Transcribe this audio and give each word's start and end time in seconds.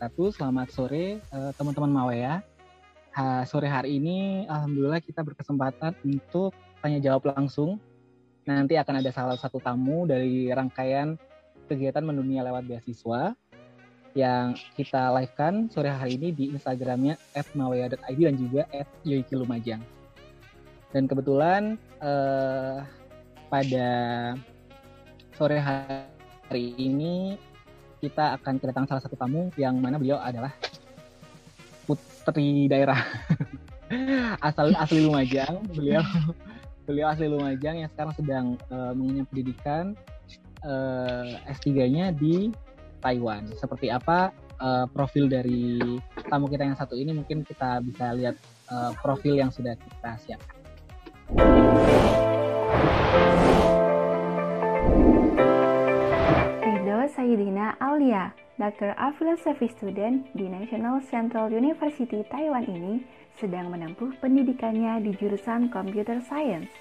Wabarakatuh. 0.00 0.32
Selamat 0.32 0.68
sore 0.72 1.20
uh, 1.28 1.52
teman-teman 1.60 1.92
Mawaya. 1.92 2.40
Ha, 3.12 3.44
sore 3.44 3.68
hari 3.68 4.00
ini 4.00 4.48
alhamdulillah 4.48 4.96
kita 5.04 5.20
berkesempatan 5.20 5.92
untuk 6.08 6.56
tanya 6.80 7.04
jawab 7.04 7.28
langsung. 7.36 7.76
Nanti 8.48 8.80
akan 8.80 9.04
ada 9.04 9.12
salah 9.12 9.36
satu 9.36 9.60
tamu 9.60 10.08
dari 10.08 10.48
rangkaian 10.48 11.20
kegiatan 11.68 12.00
mendunia 12.00 12.40
lewat 12.40 12.64
beasiswa 12.64 13.36
yang 14.16 14.56
kita 14.72 15.12
live-kan 15.20 15.68
sore 15.68 15.92
hari 15.92 16.16
ini 16.16 16.32
di 16.32 16.48
Instagramnya 16.48 17.20
@mawaya.id 17.52 18.00
dan 18.24 18.36
juga 18.40 18.64
@yoikilumajang. 19.04 19.84
Dan 20.96 21.12
kebetulan 21.12 21.76
uh, 22.00 22.88
pada 23.52 23.88
sore 25.36 25.60
hari 25.60 26.72
ini 26.80 27.36
kita 28.00 28.40
akan 28.40 28.56
kedatangan 28.56 28.88
salah 28.96 29.02
satu 29.04 29.14
tamu 29.14 29.52
yang 29.60 29.76
mana 29.76 30.00
beliau 30.00 30.16
adalah 30.16 30.56
putri 31.84 32.66
daerah 32.66 33.04
asal 34.48 34.72
asli 34.74 35.04
Lumajang. 35.04 35.60
Beliau 35.76 36.00
beliau 36.88 37.06
asli 37.12 37.28
Lumajang 37.28 37.84
yang 37.84 37.90
sekarang 37.92 38.14
sedang 38.16 38.46
uh, 38.72 38.96
mengenyam 38.96 39.28
pendidikan 39.28 39.84
uh, 40.64 41.36
S3-nya 41.46 42.16
di 42.16 42.50
Taiwan. 43.04 43.52
Seperti 43.54 43.92
apa 43.92 44.32
uh, 44.58 44.88
profil 44.88 45.28
dari 45.28 45.76
tamu 46.28 46.48
kita 46.48 46.64
yang 46.64 46.78
satu 46.78 46.96
ini 46.96 47.12
mungkin 47.12 47.44
kita 47.44 47.84
bisa 47.84 48.16
lihat 48.16 48.36
uh, 48.72 48.96
profil 49.04 49.36
yang 49.36 49.52
sudah 49.52 49.76
kita 49.76 50.10
siapkan. 50.24 50.56
Sayidina 57.30 57.78
Aulia, 57.78 58.34
Dr. 58.58 58.90
of 58.98 59.14
Philosophy 59.14 59.70
Student 59.70 60.26
di 60.34 60.50
National 60.50 60.98
Central 60.98 61.46
University 61.54 62.26
Taiwan 62.26 62.66
ini 62.66 63.06
sedang 63.38 63.70
menempuh 63.70 64.18
pendidikannya 64.18 64.98
di 64.98 65.14
jurusan 65.14 65.70
Computer 65.70 66.18
Science. 66.26 66.74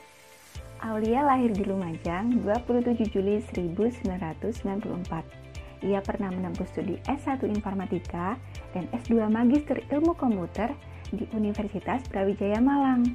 Aulia 0.82 1.22
lahir 1.22 1.54
di 1.54 1.62
Lumajang 1.70 2.42
27 2.42 3.14
Juli 3.14 3.46
1994. 3.46 5.86
Ia 5.86 6.02
pernah 6.02 6.34
menempuh 6.34 6.66
studi 6.66 6.98
S1 7.06 7.46
Informatika 7.46 8.34
dan 8.74 8.90
S2 8.90 9.30
Magister 9.30 9.86
Ilmu 9.94 10.18
Komputer 10.18 10.74
di 11.14 11.30
Universitas 11.38 12.02
Brawijaya 12.10 12.58
Malang. 12.58 13.06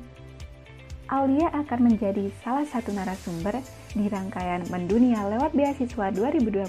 Aulia 1.12 1.52
akan 1.52 1.92
menjadi 1.92 2.32
salah 2.40 2.64
satu 2.64 2.88
narasumber 2.96 3.60
di 3.92 4.08
rangkaian 4.08 4.64
Mendunia 4.72 5.20
lewat 5.28 5.52
Beasiswa 5.52 6.08
2021 6.08 6.64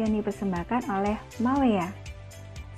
yang 0.00 0.10
dipersembahkan 0.16 0.88
oleh 0.88 1.20
Malaya. 1.44 1.92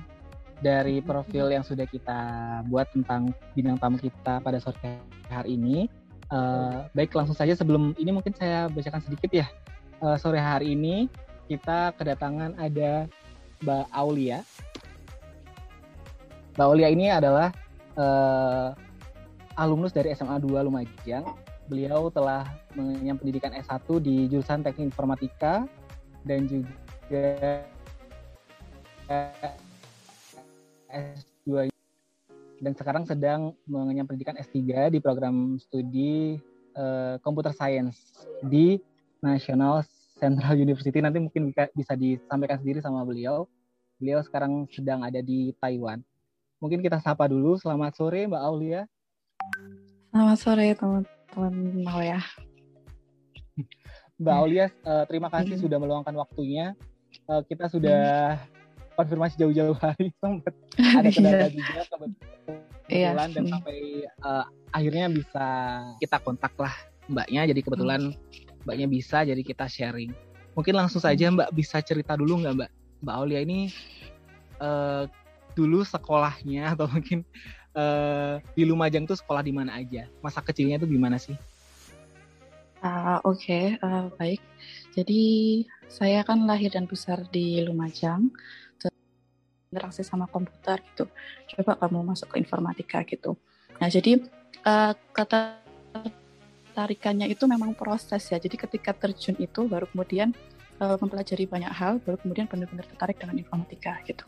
dari 0.62 1.02
profil 1.02 1.50
yang 1.50 1.66
sudah 1.66 1.90
kita 1.90 2.20
buat 2.70 2.86
tentang 2.94 3.34
bintang 3.58 3.78
tamu 3.82 3.98
kita 3.98 4.38
pada 4.46 4.62
sore 4.62 5.02
hari 5.26 5.58
ini. 5.58 5.90
Uh, 6.30 6.86
baik, 6.94 7.18
langsung 7.18 7.34
saja 7.34 7.58
sebelum 7.58 7.98
ini 7.98 8.14
mungkin 8.14 8.38
saya 8.38 8.70
bacakan 8.70 9.02
sedikit 9.02 9.32
ya. 9.34 9.48
Uh, 9.98 10.14
sore 10.22 10.38
hari 10.38 10.78
ini 10.78 11.10
kita 11.50 11.98
kedatangan 11.98 12.54
ada 12.62 13.10
Mbak 13.66 13.86
Aulia. 13.90 14.46
Mbak 16.54 16.68
Aulia 16.70 16.90
ini 16.94 17.10
adalah 17.10 17.50
uh, 17.98 18.78
alumnus 19.58 19.98
dari 19.98 20.14
SMA 20.14 20.38
2 20.38 20.62
Lumajang. 20.62 21.26
Beliau 21.66 22.14
telah 22.14 22.46
mengenyam 22.78 23.18
pendidikan 23.18 23.50
S1 23.58 23.82
di 23.98 24.30
jurusan 24.30 24.62
Teknik 24.62 24.94
Informatika 24.94 25.66
dan 26.22 26.46
juga 26.46 27.66
S2 30.92 31.72
dan 32.58 32.74
sekarang 32.74 33.06
sedang 33.06 33.54
mengenyam 33.70 34.10
pendidikan 34.10 34.36
S3 34.36 34.92
di 34.92 35.00
program 35.00 35.62
studi 35.62 36.42
uh, 36.76 37.16
Computer 37.22 37.54
Science 37.54 38.26
di 38.44 38.82
National 39.22 39.86
Central 40.18 40.58
University. 40.66 41.00
Nanti 41.00 41.22
mungkin 41.22 41.54
bisa 41.54 41.94
disampaikan 41.94 42.58
sendiri 42.60 42.82
sama 42.82 43.06
beliau. 43.06 43.46
Beliau 44.02 44.22
sekarang 44.26 44.66
sedang 44.74 45.02
ada 45.06 45.22
di 45.22 45.54
Taiwan. 45.62 46.02
Mungkin 46.58 46.82
kita 46.82 46.98
sapa 47.02 47.30
dulu. 47.30 47.58
Selamat 47.62 47.94
sore 47.94 48.26
Mbak 48.26 48.44
Aulia. 48.44 48.82
Selamat 50.10 50.38
sore 50.42 50.68
teman-teman 50.74 51.54
mau 51.86 52.02
ya. 52.02 52.22
Mbak 54.18 54.34
Aulia, 54.34 54.66
uh, 54.82 55.06
terima 55.06 55.30
kasih 55.30 55.62
sudah 55.62 55.78
meluangkan 55.78 56.14
waktunya. 56.18 56.74
Uh, 57.30 57.46
kita 57.46 57.70
sudah 57.70 58.42
konfirmasi 58.98 59.38
jauh-jauh 59.38 59.78
hari 59.78 60.10
sempat 60.22 60.54
ada 60.98 61.10
kendala 61.14 61.38
iya. 61.38 61.50
juga 61.54 61.82
kebetulan 61.86 62.58
iya. 62.90 63.10
dan 63.14 63.46
hmm. 63.46 63.52
sampai 63.54 63.80
uh, 64.26 64.46
akhirnya 64.74 65.06
bisa 65.14 65.46
kita 66.02 66.18
kontak 66.26 66.54
lah 66.58 66.74
mbaknya 67.06 67.46
jadi 67.54 67.62
kebetulan 67.62 68.02
hmm. 68.12 68.66
mbaknya 68.66 68.88
bisa 68.90 69.22
jadi 69.22 69.42
kita 69.46 69.70
sharing 69.70 70.12
mungkin 70.58 70.74
langsung 70.74 71.00
saja 71.00 71.30
hmm. 71.30 71.38
mbak 71.38 71.50
bisa 71.54 71.78
cerita 71.86 72.18
dulu 72.18 72.42
nggak 72.42 72.54
mbak 72.58 72.72
mbak 73.06 73.16
Aulia 73.16 73.40
ini 73.46 73.70
uh, 74.58 75.06
dulu 75.54 75.86
sekolahnya 75.86 76.70
atau 76.74 76.90
mungkin 76.90 77.22
uh, 77.78 78.42
di 78.58 78.66
Lumajang 78.66 79.06
tuh 79.06 79.16
sekolah 79.16 79.46
di 79.46 79.54
mana 79.54 79.78
aja 79.78 80.10
masa 80.26 80.42
kecilnya 80.42 80.82
tuh 80.82 80.90
gimana 80.90 81.22
sih 81.22 81.38
Uh, 82.78 83.18
Oke, 83.26 83.42
okay, 83.42 83.66
uh, 83.82 84.14
baik. 84.22 84.38
Jadi 84.94 85.66
saya 85.90 86.22
kan 86.22 86.46
lahir 86.46 86.70
dan 86.70 86.86
besar 86.86 87.26
di 87.34 87.58
Lumajang 87.66 88.30
interaksi 89.72 90.02
sama 90.04 90.26
komputer 90.28 90.80
gitu. 90.94 91.06
Coba 91.56 91.76
kamu 91.80 92.14
masuk 92.14 92.36
ke 92.36 92.38
informatika 92.40 93.04
gitu. 93.04 93.36
Nah 93.78 93.88
jadi 93.92 94.24
uh, 94.64 94.94
kata 95.12 95.62
tarikannya 96.78 97.28
itu 97.28 97.44
memang 97.50 97.74
proses 97.74 98.22
ya. 98.30 98.38
Jadi 98.38 98.56
ketika 98.56 98.94
terjun 98.94 99.36
itu 99.42 99.66
baru 99.66 99.90
kemudian 99.90 100.32
uh, 100.80 100.96
mempelajari 101.02 101.50
banyak 101.50 101.74
hal, 101.74 102.00
baru 102.06 102.18
kemudian 102.22 102.46
benar-benar 102.46 102.86
tertarik 102.86 103.18
dengan 103.18 103.42
informatika 103.42 103.98
gitu. 104.06 104.24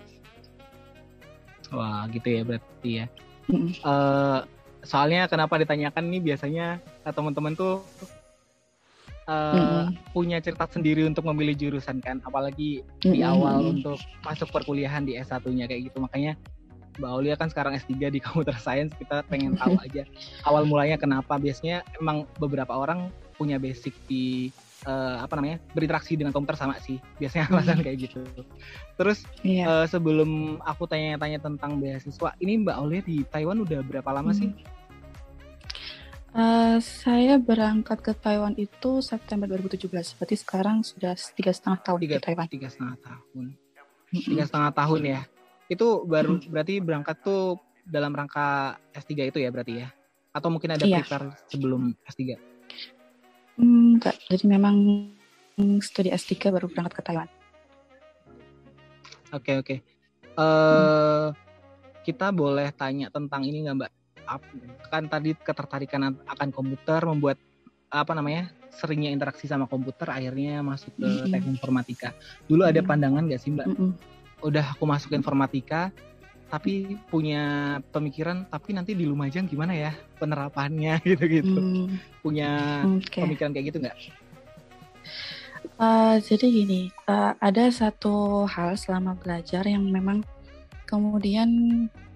Wah 1.69 2.09
gitu 2.09 2.27
ya 2.27 2.41
berarti 2.41 2.91
ya. 3.03 3.06
Mm 3.50 3.56
-hmm. 3.56 3.71
uh, 3.85 4.39
soalnya 4.85 5.27
kenapa 5.27 5.59
ditanyakan 5.59 6.03
nih 6.07 6.21
biasanya 6.33 6.79
teman-teman 7.03 7.53
tuh 7.53 7.83
uh, 9.29 9.53
mm-hmm. 9.53 9.85
punya 10.11 10.41
cerita 10.41 10.65
sendiri 10.65 11.05
untuk 11.05 11.29
memilih 11.29 11.53
jurusan 11.53 12.01
kan 12.01 12.17
apalagi 12.25 12.81
mm-hmm. 12.81 13.13
di 13.13 13.19
awal 13.21 13.77
untuk 13.77 14.01
masuk 14.25 14.49
perkuliahan 14.49 15.05
di 15.05 15.15
S1-nya 15.21 15.69
kayak 15.69 15.93
gitu 15.93 16.01
makanya 16.01 16.33
Mbak 16.99 17.11
Aulia 17.15 17.35
kan 17.39 17.47
sekarang 17.47 17.77
S3 17.77 18.11
di 18.11 18.19
Computer 18.25 18.57
Science 18.57 18.91
kita 18.97 19.21
pengen 19.29 19.55
tahu 19.55 19.77
aja 19.85 20.03
awal 20.49 20.65
mulanya 20.65 20.97
kenapa 20.97 21.37
biasanya 21.37 21.85
emang 22.01 22.25
beberapa 22.41 22.73
orang 22.73 23.13
punya 23.39 23.55
basic 23.55 23.95
di 24.11 24.51
uh, 24.83 25.23
apa 25.23 25.39
namanya 25.39 25.63
berinteraksi 25.71 26.19
dengan 26.19 26.35
komputer 26.35 26.59
sama 26.59 26.75
sih 26.83 26.99
biasanya 27.23 27.47
alasan 27.55 27.79
kayak 27.79 28.11
gitu 28.11 28.19
terus 28.99 29.23
yeah. 29.47 29.63
Iya. 29.63 29.65
uh, 29.67 29.85
sebelum 29.87 30.59
aku 30.67 30.83
tanya-tanya 30.91 31.39
tentang 31.39 31.79
beasiswa 31.79 32.35
ini 32.43 32.67
Mbak 32.67 32.75
Aulia 32.75 33.01
di 33.03 33.23
Taiwan 33.31 33.63
udah 33.63 33.79
berapa 33.79 34.11
lama 34.11 34.35
hmm. 34.35 34.39
sih 34.43 34.51
Uh, 36.29 36.77
saya 36.77 37.41
berangkat 37.41 38.05
ke 38.05 38.13
Taiwan 38.13 38.53
itu 38.53 39.01
September 39.01 39.49
2017. 39.49 39.89
Berarti 39.89 40.35
sekarang 40.37 40.85
sudah 40.85 41.17
tiga 41.33 41.49
setengah 41.49 41.81
tahun 41.81 41.99
tiga, 42.05 42.15
di 42.15 42.21
Taiwan. 42.21 42.45
Tiga 42.45 42.67
setengah 42.69 42.97
tahun. 43.01 43.45
Tiga 44.13 44.43
setengah 44.45 44.71
tahun 44.77 45.01
ya. 45.09 45.21
Itu 45.69 46.05
baru 46.05 46.37
hmm. 46.37 46.49
berarti 46.53 46.73
berangkat 46.85 47.17
tuh 47.25 47.57
dalam 47.81 48.13
rangka 48.13 48.77
S3 48.93 49.33
itu 49.33 49.41
ya 49.41 49.49
berarti 49.49 49.73
ya? 49.81 49.87
Atau 50.29 50.53
mungkin 50.53 50.77
ada 50.77 50.85
iya. 50.85 51.01
prepare 51.01 51.33
sebelum 51.49 51.97
S3? 52.05 52.37
Hmm, 53.57 53.97
enggak. 53.97 54.15
Jadi 54.29 54.45
memang 54.45 54.75
studi 55.81 56.13
S3 56.13 56.53
baru 56.53 56.69
berangkat 56.69 56.93
ke 56.93 57.01
Taiwan. 57.09 57.29
Oke 59.33 59.33
okay, 59.33 59.55
oke. 59.57 59.65
Okay. 59.65 59.79
Uh, 60.37 60.45
hmm. 60.45 61.29
Kita 62.05 62.29
boleh 62.29 62.69
tanya 62.77 63.09
tentang 63.09 63.41
ini 63.45 63.65
nggak 63.65 63.75
Mbak? 63.81 63.91
Kan 64.93 65.09
tadi 65.09 65.33
ketertarikan 65.33 66.13
akan 66.29 66.49
komputer 66.53 67.01
membuat 67.01 67.41
apa 67.89 68.13
namanya 68.13 68.53
seringnya 68.69 69.09
interaksi 69.09 69.49
sama 69.49 69.65
komputer 69.65 70.13
akhirnya 70.13 70.61
masuk 70.61 70.93
ke 70.93 71.09
teknik 71.33 71.57
informatika 71.57 72.13
dulu 72.45 72.69
ada 72.69 72.85
pandangan 72.85 73.25
gak 73.25 73.41
sih 73.41 73.49
mbak 73.49 73.65
mm 73.65 73.75
-hmm. 73.75 73.91
udah 74.45 74.77
aku 74.77 74.85
masuk 74.85 75.17
informatika 75.17 75.89
tapi 76.49 76.97
punya 77.07 77.77
pemikiran 77.93 78.49
tapi 78.49 78.73
nanti 78.73 78.97
di 78.97 79.05
Lumajang 79.05 79.45
gimana 79.45 79.71
ya 79.77 79.93
penerapannya 80.17 80.97
gitu-gitu 81.09 81.61
hmm. 81.61 81.87
punya 82.25 82.81
okay. 82.97 83.21
pemikiran 83.21 83.53
kayak 83.53 83.65
gitu 83.69 83.77
nggak? 83.85 83.97
Uh, 85.79 86.17
jadi 86.25 86.45
gini 86.49 86.81
uh, 87.07 87.37
ada 87.39 87.69
satu 87.69 88.43
hal 88.49 88.75
selama 88.75 89.15
belajar 89.15 89.63
yang 89.63 89.85
memang 89.87 90.25
kemudian 90.89 91.49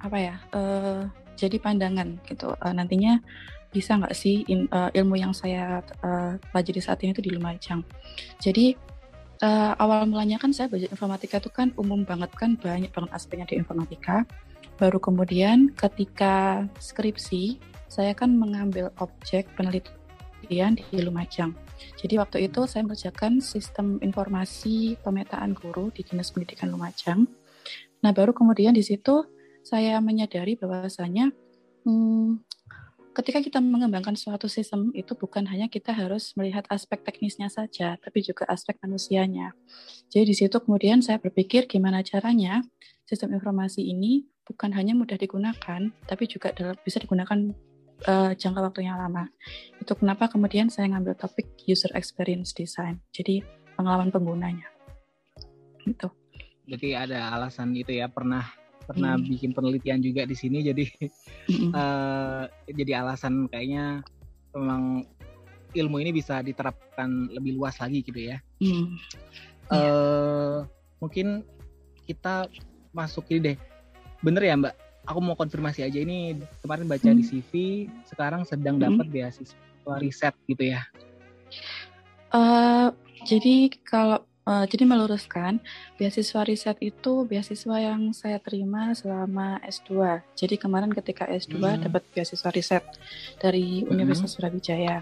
apa 0.01 0.17
ya 0.17 0.35
uh, 0.51 1.07
jadi 1.35 1.57
pandangan 1.57 2.21
gitu 2.27 2.53
uh, 2.53 2.73
nantinya 2.73 3.19
bisa 3.73 3.97
nggak 3.97 4.13
sih 4.13 4.45
in, 4.45 4.69
uh, 4.69 4.93
ilmu 4.93 5.17
yang 5.17 5.33
saya 5.33 5.81
uh, 6.05 6.37
pelajari 6.53 6.79
saat 6.79 7.01
ini 7.01 7.17
itu 7.17 7.25
di 7.25 7.33
Lumajang. 7.33 7.81
Jadi 8.37 8.77
uh, 9.41 9.73
awal 9.81 10.05
mulanya 10.05 10.37
kan 10.37 10.53
saya 10.53 10.69
belajar 10.69 10.93
informatika 10.93 11.41
itu 11.41 11.49
kan 11.49 11.73
umum 11.81 12.05
banget 12.05 12.29
kan 12.37 12.53
banyak 12.53 12.93
banget 12.93 13.11
aspeknya 13.11 13.49
di 13.49 13.57
informatika. 13.57 14.29
Baru 14.77 15.01
kemudian 15.01 15.73
ketika 15.73 16.65
skripsi 16.77 17.57
saya 17.89 18.13
kan 18.13 18.37
mengambil 18.37 18.93
objek 19.01 19.49
penelitian 19.57 20.77
di 20.77 20.97
Lumajang. 21.01 21.57
Jadi 21.97 22.15
waktu 22.21 22.37
itu 22.45 22.65
saya 22.69 22.85
mengerjakan 22.85 23.41
sistem 23.41 23.97
informasi 24.05 24.97
pemetaan 25.01 25.57
guru 25.57 25.89
di 25.93 26.05
Dinas 26.05 26.29
Pendidikan 26.29 26.69
Lumajang. 26.69 27.25
Nah 28.01 28.11
baru 28.11 28.33
kemudian 28.33 28.73
di 28.73 28.81
situ 28.85 29.25
saya 29.63 29.97
menyadari 30.03 30.59
bahwasanya 30.59 31.31
hmm, 31.87 32.43
ketika 33.13 33.39
kita 33.39 33.59
mengembangkan 33.61 34.17
suatu 34.17 34.49
sistem 34.49 34.89
itu 34.97 35.13
bukan 35.13 35.45
hanya 35.47 35.69
kita 35.69 35.93
harus 35.93 36.33
melihat 36.35 36.65
aspek 36.67 36.99
teknisnya 37.05 37.47
saja, 37.47 37.95
tapi 38.01 38.25
juga 38.25 38.43
aspek 38.49 38.75
manusianya. 38.81 39.53
Jadi 40.09 40.23
di 40.29 40.35
situ 40.35 40.57
kemudian 40.59 40.99
saya 40.99 41.21
berpikir 41.21 41.69
gimana 41.69 42.01
caranya 42.01 42.65
sistem 43.05 43.37
informasi 43.37 43.85
ini 43.85 44.25
bukan 44.43 44.73
hanya 44.75 44.97
mudah 44.97 45.15
digunakan, 45.15 45.93
tapi 46.09 46.27
juga 46.27 46.51
dalam, 46.51 46.75
bisa 46.83 46.99
digunakan 46.99 47.53
uh, 48.09 48.33
jangka 48.35 48.59
waktu 48.59 48.89
yang 48.89 48.99
lama. 48.99 49.29
Itu 49.79 49.93
kenapa 49.95 50.27
kemudian 50.27 50.67
saya 50.67 50.91
ngambil 50.91 51.15
topik 51.15 51.53
user 51.69 51.93
experience 51.95 52.51
design. 52.51 52.99
Jadi 53.15 53.45
pengalaman 53.77 54.11
penggunanya. 54.11 54.67
Gitu. 55.85 56.09
Jadi 56.63 56.95
ada 56.95 57.31
alasan 57.35 57.75
itu 57.75 57.91
ya 57.91 58.07
pernah 58.07 58.62
pernah 58.83 59.15
hmm. 59.15 59.25
bikin 59.31 59.51
penelitian 59.55 59.99
juga 60.03 60.27
di 60.27 60.35
sini 60.35 60.59
jadi 60.63 60.85
hmm. 61.49 61.71
uh, 61.71 62.43
jadi 62.79 63.03
alasan 63.03 63.47
kayaknya 63.47 64.03
memang 64.53 65.07
ilmu 65.73 65.97
ini 65.99 66.13
bisa 66.13 66.39
diterapkan 66.45 67.33
lebih 67.33 67.57
luas 67.57 67.81
lagi 67.81 68.05
gitu 68.05 68.29
ya. 68.29 68.37
Hmm. 68.61 68.95
Uh, 69.73 70.57
mungkin 71.01 71.41
kita 72.05 72.47
masuk 72.93 73.25
ini 73.33 73.53
deh. 73.53 73.57
Bener 74.21 74.45
ya 74.45 74.55
Mbak? 74.55 74.75
Aku 75.09 75.19
mau 75.19 75.35
konfirmasi 75.35 75.83
aja 75.83 75.99
ini 75.99 76.39
kemarin 76.63 76.87
baca 76.87 77.09
hmm. 77.09 77.17
di 77.17 77.23
CV 77.25 77.51
sekarang 78.07 78.47
sedang 78.47 78.79
hmm. 78.79 78.85
dapat 78.85 79.07
beasiswa 79.09 79.93
riset 79.99 80.35
gitu 80.47 80.71
ya. 80.77 80.85
Uh, 82.33 82.93
jadi 83.25 83.73
kalau 83.85 84.23
Uh, 84.43 84.67
jadi 84.67 84.83
meluruskan, 84.83 85.63
beasiswa 85.95 86.43
riset 86.43 86.75
itu 86.83 87.23
beasiswa 87.23 87.79
yang 87.79 88.11
saya 88.11 88.43
terima 88.43 88.91
selama 88.91 89.63
S2. 89.63 90.19
Jadi 90.35 90.59
kemarin 90.59 90.91
ketika 90.91 91.23
S2 91.31 91.63
hmm. 91.63 91.87
dapat 91.87 92.03
beasiswa 92.11 92.51
riset 92.51 92.83
dari 93.39 93.87
hmm. 93.87 93.95
Universitas 93.95 94.35
Surabaya. 94.35 94.99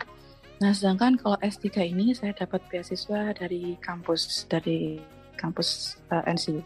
Nah, 0.62 0.78
sedangkan 0.78 1.18
kalau 1.18 1.42
S3 1.42 1.90
ini 1.90 2.14
saya 2.14 2.38
dapat 2.38 2.62
beasiswa 2.70 3.34
dari 3.34 3.82
kampus 3.82 4.46
dari 4.46 5.02
kampus 5.42 5.98
uh, 6.14 6.22
eh, 6.22 6.38
NCU. 6.38 6.62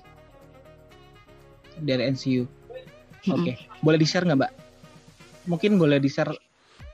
Dari 1.80 2.12
NCU. 2.12 2.44
Oke, 2.44 3.40
okay. 3.40 3.56
hmm. 3.56 3.88
boleh 3.88 3.98
di-share 4.04 4.28
nggak, 4.28 4.40
Mbak? 4.44 4.52
Mungkin 5.48 5.80
boleh 5.80 6.04
di-share 6.04 6.36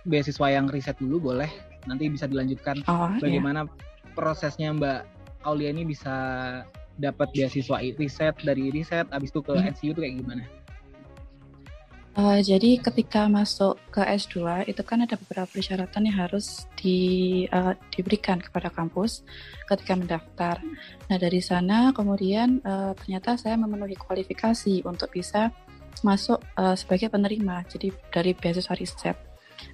beasiswa 0.06 0.46
yang 0.46 0.70
riset 0.70 1.02
dulu 1.02 1.34
boleh. 1.34 1.50
Nanti 1.90 2.06
bisa 2.06 2.30
dilanjutkan 2.30 2.86
oh, 2.86 3.18
iya. 3.18 3.18
bagaimana 3.18 3.66
iya. 3.66 3.74
prosesnya, 4.14 4.70
Mbak 4.78 5.21
Aulia 5.46 5.74
ini 5.74 5.88
bisa 5.88 6.14
dapat 7.00 7.34
beasiswa 7.34 7.82
riset 7.98 8.36
dari 8.46 8.70
riset 8.70 9.10
abis 9.10 9.34
itu 9.34 9.42
ke 9.42 9.54
hmm. 9.56 9.70
NCU 9.74 9.92
itu 9.96 10.02
kayak 10.02 10.16
gimana? 10.22 10.44
Uh, 12.12 12.44
jadi 12.44 12.76
ketika 12.84 13.32
masuk 13.32 13.80
ke 13.88 14.04
S2 14.04 14.68
itu 14.68 14.84
kan 14.84 15.00
ada 15.00 15.16
beberapa 15.16 15.48
persyaratan 15.48 16.12
yang 16.12 16.28
harus 16.28 16.68
di, 16.76 17.48
uh, 17.48 17.72
diberikan 17.88 18.36
kepada 18.36 18.68
kampus 18.68 19.24
ketika 19.64 19.96
mendaftar. 19.96 20.60
Nah 21.08 21.16
dari 21.16 21.40
sana 21.40 21.96
kemudian 21.96 22.60
uh, 22.68 22.92
ternyata 23.00 23.40
saya 23.40 23.56
memenuhi 23.56 23.96
kualifikasi 23.96 24.84
untuk 24.84 25.08
bisa 25.16 25.56
masuk 26.04 26.44
uh, 26.60 26.76
sebagai 26.76 27.08
penerima, 27.08 27.64
jadi 27.72 27.96
dari 28.12 28.36
beasiswa 28.36 28.76
riset. 28.76 29.16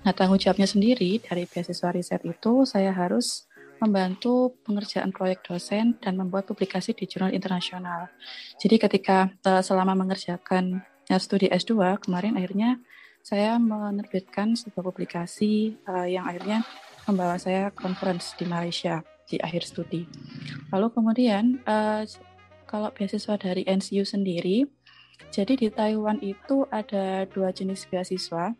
Nah 0.05 0.13
tanggung 0.13 0.37
jawabnya 0.37 0.69
sendiri 0.69 1.17
dari 1.17 1.49
beasiswa 1.49 1.89
riset 1.89 2.21
itu 2.21 2.69
saya 2.69 2.93
harus 2.93 3.46
membantu 3.77 4.57
pengerjaan 4.65 5.13
proyek 5.13 5.45
dosen 5.45 5.97
dan 6.01 6.17
membuat 6.17 6.49
publikasi 6.49 6.93
di 6.97 7.05
jurnal 7.05 7.33
internasional. 7.33 8.09
Jadi 8.57 8.75
ketika 8.81 9.29
uh, 9.45 9.61
selama 9.61 9.93
mengerjakan 9.93 10.81
uh, 11.09 11.19
studi 11.21 11.49
S2 11.49 12.01
kemarin 12.01 12.37
akhirnya 12.37 12.81
saya 13.21 13.59
menerbitkan 13.59 14.55
sebuah 14.55 14.83
publikasi 14.87 15.77
uh, 15.85 16.07
yang 16.07 16.25
akhirnya 16.25 16.63
membawa 17.05 17.35
saya 17.39 17.69
conference 17.71 18.35
di 18.35 18.45
Malaysia 18.47 19.03
di 19.27 19.35
akhir 19.39 19.67
studi. 19.67 20.07
Lalu 20.71 20.87
kemudian 20.91 21.59
kalau 22.67 22.91
beasiswa 22.95 23.35
dari 23.35 23.67
NCU 23.67 24.07
sendiri, 24.07 24.67
jadi 25.31 25.59
di 25.59 25.67
Taiwan 25.67 26.19
itu 26.23 26.63
ada 26.71 27.27
dua 27.27 27.51
jenis 27.51 27.87
beasiswa, 27.87 28.55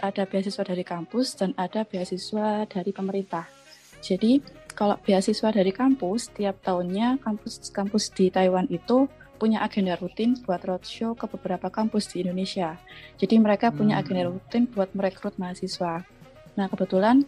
ada 0.00 0.22
beasiswa 0.28 0.64
dari 0.64 0.84
kampus 0.84 1.36
dan 1.36 1.56
ada 1.56 1.84
beasiswa 1.84 2.68
dari 2.68 2.90
pemerintah. 2.92 3.61
Jadi 4.02 4.42
kalau 4.74 4.98
beasiswa 4.98 5.54
dari 5.54 5.70
kampus, 5.70 6.34
tiap 6.34 6.58
tahunnya 6.66 7.22
kampus-kampus 7.22 8.10
di 8.12 8.34
Taiwan 8.34 8.66
itu 8.68 9.06
punya 9.38 9.62
agenda 9.62 9.98
rutin 9.98 10.38
buat 10.46 10.62
roadshow 10.62 11.18
ke 11.18 11.26
beberapa 11.26 11.66
kampus 11.66 12.14
di 12.14 12.22
Indonesia. 12.22 12.78
Jadi 13.18 13.42
mereka 13.42 13.74
punya 13.74 13.98
hmm. 13.98 14.02
agenda 14.02 14.22
rutin 14.30 14.62
buat 14.70 14.94
merekrut 14.94 15.34
mahasiswa. 15.34 16.06
Nah 16.54 16.66
kebetulan 16.70 17.26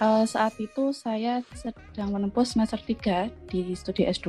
uh, 0.00 0.24
saat 0.24 0.56
itu 0.56 0.96
saya 0.96 1.44
sedang 1.52 2.16
menempuh 2.16 2.48
semester 2.48 2.80
3 2.80 3.28
di 3.52 3.76
studi 3.76 4.08
S2, 4.08 4.28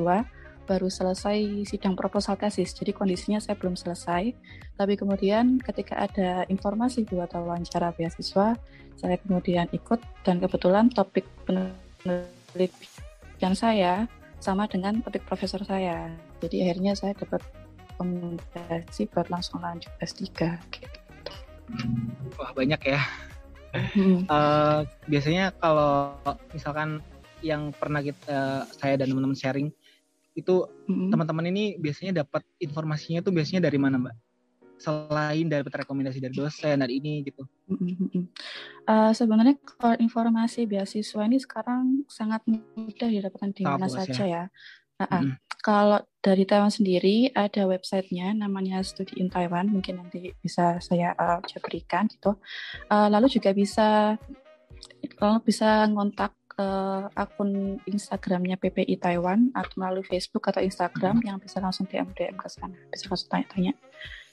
baru 0.70 0.86
selesai 0.86 1.66
sidang 1.66 1.98
proposal 1.98 2.38
tesis, 2.38 2.70
jadi 2.70 2.94
kondisinya 2.94 3.42
saya 3.42 3.58
belum 3.58 3.74
selesai. 3.74 4.30
Tapi 4.78 4.94
kemudian 4.94 5.58
ketika 5.58 5.98
ada 5.98 6.46
informasi 6.46 7.02
buat 7.10 7.34
wawancara 7.34 7.90
beasiswa, 7.98 8.54
saya 8.94 9.16
kemudian 9.18 9.66
ikut 9.74 9.98
dan 10.22 10.38
kebetulan 10.38 10.86
topik 10.94 11.26
penelitian 11.42 13.54
saya 13.58 14.06
sama 14.38 14.70
dengan 14.70 15.02
topik 15.02 15.26
profesor 15.26 15.66
saya. 15.66 16.14
Jadi 16.38 16.62
akhirnya 16.62 16.94
saya 16.94 17.18
dapat 17.18 17.42
rekomendasi 17.98 19.10
buat 19.10 19.26
langsung 19.28 19.60
lanjut 19.60 19.90
S3 19.98 20.22
gitu. 20.70 21.32
Wah, 22.38 22.54
banyak 22.54 22.80
ya. 22.86 23.02
Hmm. 23.74 24.22
Uh, 24.30 24.86
biasanya 25.10 25.50
kalau 25.58 26.14
misalkan 26.54 27.02
yang 27.40 27.72
pernah 27.72 28.04
kita 28.04 28.28
uh, 28.28 28.62
saya 28.68 29.00
dan 29.00 29.12
teman-teman 29.12 29.36
sharing 29.36 29.68
itu 30.40 30.64
hmm. 30.88 31.12
teman-teman 31.12 31.46
ini 31.52 31.76
biasanya 31.76 32.24
dapat 32.24 32.42
informasinya 32.58 33.20
tuh 33.20 33.32
biasanya 33.36 33.68
dari 33.68 33.78
mana, 33.78 34.00
Mbak? 34.00 34.16
selain 34.80 35.46
dapat 35.52 35.84
rekomendasi 35.84 36.24
dari 36.24 36.32
dosen 36.32 36.80
dan 36.80 36.88
ini 36.88 37.20
gitu? 37.28 37.44
Uh, 38.88 39.12
sebenarnya 39.12 39.60
kalau 39.76 39.94
informasi 40.00 40.64
beasiswa 40.64 41.22
ini 41.28 41.36
sekarang 41.36 42.08
sangat 42.08 42.40
mudah 42.48 43.08
didapatkan 43.12 43.52
di 43.52 43.64
mana 43.68 43.86
saja 43.92 44.24
ya. 44.24 44.26
ya. 44.26 44.44
Uh 44.96 45.04
-uh. 45.04 45.22
Mm. 45.28 45.32
Kalau 45.60 46.00
dari 46.24 46.48
Taiwan 46.48 46.72
sendiri 46.72 47.28
ada 47.36 47.68
websitenya 47.68 48.32
namanya 48.32 48.80
Studi 48.80 49.20
in 49.20 49.28
Taiwan 49.28 49.68
mungkin 49.68 50.00
nanti 50.00 50.32
bisa 50.40 50.80
saya 50.80 51.12
uh, 51.20 51.44
berikan 51.60 52.08
gitu. 52.08 52.40
Uh, 52.88 53.12
lalu 53.12 53.28
juga 53.28 53.52
bisa 53.52 54.16
lalu 55.20 55.38
bisa 55.44 55.84
ngontak 55.92 56.32
uh, 56.60 57.08
akun 57.16 57.80
Instagramnya 57.88 58.60
PPI 58.60 59.00
Taiwan 59.00 59.48
atau 59.56 59.80
melalui 59.80 60.04
Facebook 60.04 60.44
atau 60.52 60.60
Instagram 60.60 61.24
hmm. 61.24 61.26
yang 61.26 61.36
bisa 61.40 61.58
langsung 61.64 61.88
DM 61.88 62.12
DM 62.12 62.36
ke 62.36 62.48
sana 62.52 62.76
bisa 62.92 63.08
langsung 63.08 63.30
tanya-tanya 63.32 63.72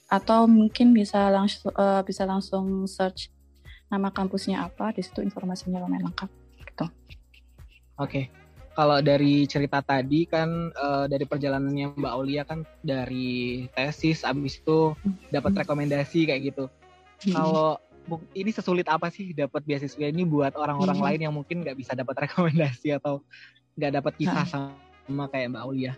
atau 0.07 0.47
mungkin 0.47 0.95
bisa 0.95 1.31
langsung 1.31 1.71
uh, 1.75 2.03
bisa 2.03 2.23
langsung 2.23 2.87
search 2.87 3.31
nama 3.87 4.11
kampusnya 4.11 4.67
apa 4.67 4.91
di 4.91 5.03
situ 5.03 5.23
informasinya 5.23 5.79
lumayan 5.83 6.11
lengkap 6.11 6.31
gitu. 6.63 6.85
Oke. 6.87 6.91
Okay. 8.03 8.25
Kalau 8.77 9.01
dari 9.01 9.49
cerita 9.49 9.81
tadi 9.81 10.29
kan 10.29 10.69
uh, 10.69 11.09
dari 11.09 11.25
perjalanannya 11.25 11.97
Mbak 11.97 12.13
Aulia 12.13 12.45
kan 12.45 12.61
dari 12.85 13.65
tesis 13.73 14.21
abis 14.21 14.61
itu 14.61 14.93
dapat 15.33 15.57
hmm. 15.57 15.59
rekomendasi 15.65 16.29
kayak 16.29 16.53
gitu. 16.53 16.69
Hmm. 17.25 17.33
Kalau 17.33 17.81
ini 18.31 18.51
sesulit 18.55 18.87
apa 18.87 19.11
sih 19.11 19.35
dapat 19.35 19.61
beasiswa 19.67 20.07
ini 20.07 20.23
buat 20.23 20.55
orang-orang 20.55 20.97
hmm. 20.97 21.05
lain 21.05 21.19
yang 21.27 21.33
mungkin 21.35 21.61
nggak 21.61 21.77
bisa 21.77 21.91
dapat 21.93 22.15
rekomendasi 22.27 22.95
atau 22.95 23.21
nggak 23.77 23.91
dapat 24.01 24.13
kisah 24.17 24.45
nah. 24.47 24.73
sama 25.05 25.25
kayak 25.29 25.53
Mbak 25.53 25.63
Aulia? 25.63 25.93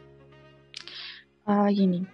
Uh, 1.50 1.66
gini, 1.74 2.06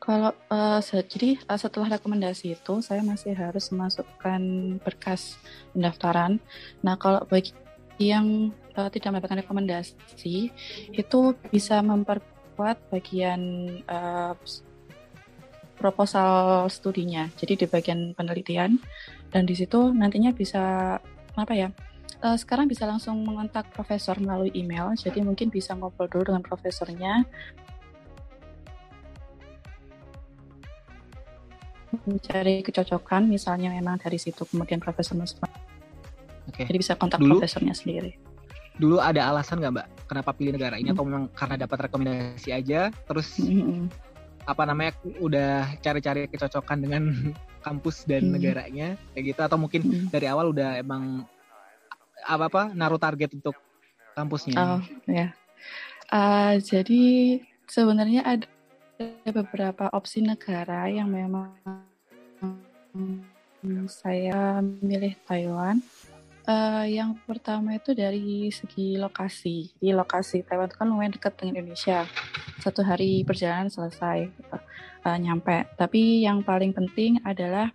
Kalau 0.00 0.32
uh, 0.48 0.80
jadi 0.80 1.36
uh, 1.44 1.60
setelah 1.60 2.00
rekomendasi 2.00 2.56
itu 2.56 2.74
saya 2.80 3.04
masih 3.04 3.36
harus 3.36 3.68
memasukkan 3.68 4.40
berkas 4.80 5.36
pendaftaran. 5.76 6.40
Nah 6.80 6.96
kalau 6.96 7.20
bagi 7.28 7.52
yang 7.98 8.54
uh, 8.78 8.88
tidak 8.88 9.12
mendapatkan 9.12 9.42
rekomendasi 9.44 10.54
itu 10.94 11.20
bisa 11.50 11.82
memperkuat 11.84 12.78
bagian 12.88 13.42
uh, 13.90 14.32
proposal 15.78 16.66
studinya. 16.72 17.30
Jadi 17.38 17.64
di 17.64 17.66
bagian 17.70 18.12
penelitian 18.12 18.82
dan 19.28 19.44
di 19.44 19.54
situ 19.56 19.92
nantinya 19.92 20.32
bisa 20.32 20.96
apa 21.36 21.54
ya? 21.54 21.68
Uh, 22.18 22.34
sekarang 22.34 22.66
bisa 22.66 22.82
langsung 22.82 23.22
mengontak 23.22 23.70
profesor 23.70 24.18
melalui 24.18 24.50
email. 24.56 24.90
Jadi 24.98 25.22
mungkin 25.22 25.54
bisa 25.54 25.76
ngobrol 25.78 26.10
dulu 26.10 26.34
dengan 26.34 26.42
profesornya. 26.42 27.22
Mencari 32.04 32.60
kecocokan, 32.64 33.30
misalnya 33.30 33.70
memang 33.70 34.02
dari 34.02 34.18
situ 34.18 34.42
kemudian 34.48 34.82
profesor. 34.82 35.14
Okay. 36.48 36.64
Jadi 36.66 36.78
bisa 36.80 36.98
kontak 36.98 37.22
dulu, 37.22 37.38
profesornya 37.38 37.76
sendiri. 37.76 38.18
Dulu 38.80 38.98
ada 38.98 39.30
alasan 39.30 39.62
nggak 39.62 39.72
mbak 39.72 39.86
kenapa 40.08 40.30
pilih 40.32 40.56
negara 40.56 40.80
ini 40.80 40.90
hmm. 40.90 40.96
atau 40.96 41.04
memang 41.04 41.24
karena 41.36 41.56
dapat 41.60 41.78
rekomendasi 41.86 42.50
aja 42.50 42.88
terus 43.04 43.36
hmm 43.36 44.08
apa 44.48 44.64
namanya 44.64 44.96
udah 45.20 45.76
cari-cari 45.84 46.24
kecocokan 46.24 46.80
dengan 46.80 47.12
kampus 47.68 48.08
dan 48.08 48.24
hmm. 48.24 48.32
negaranya 48.40 48.88
kayak 49.12 49.24
gitu 49.36 49.40
atau 49.44 49.58
mungkin 49.60 49.82
hmm. 49.84 50.08
dari 50.08 50.26
awal 50.26 50.48
udah 50.50 50.80
emang 50.80 51.28
apa 52.24 52.44
apa 52.48 52.62
naruh 52.72 52.96
target 52.96 53.36
untuk 53.36 53.54
kampusnya 54.16 54.56
oh 54.56 54.80
ya 55.04 55.36
uh, 56.10 56.56
jadi 56.56 57.38
sebenarnya 57.68 58.24
ada 58.24 58.48
beberapa 59.30 59.92
opsi 59.92 60.24
negara 60.24 60.88
yang 60.88 61.12
memang 61.12 61.52
saya 63.86 64.58
milih 64.64 65.14
Taiwan 65.28 65.78
Uh, 66.48 66.88
yang 66.88 67.12
pertama 67.28 67.76
itu 67.76 67.92
dari 67.92 68.48
segi 68.48 68.96
lokasi. 68.96 69.68
Di 69.76 69.92
lokasi 69.92 70.40
Taiwan 70.48 70.72
itu 70.72 70.80
kan 70.80 70.88
lumayan 70.88 71.12
dekat 71.12 71.36
dengan 71.36 71.60
Indonesia. 71.60 72.08
Satu 72.64 72.80
hari 72.80 73.20
perjalanan 73.20 73.68
selesai 73.68 74.32
uh, 75.08 75.16
nyampe. 75.16 75.64
Tapi 75.80 76.28
yang 76.28 76.44
paling 76.44 76.76
penting 76.76 77.24
adalah 77.24 77.72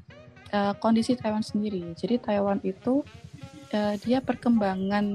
uh, 0.53 0.77
kondisi 0.77 1.17
Taiwan 1.17 1.41
sendiri. 1.41 1.97
Jadi 1.97 2.21
Taiwan 2.21 2.61
itu 2.61 3.01
uh, 3.73 3.95
dia 4.05 4.21
perkembangan 4.21 5.05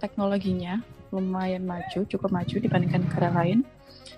teknologinya 0.00 0.80
lumayan 1.12 1.68
maju, 1.68 2.08
cukup 2.08 2.32
maju 2.32 2.56
dibandingkan 2.56 3.04
negara 3.04 3.28
lain. 3.36 3.62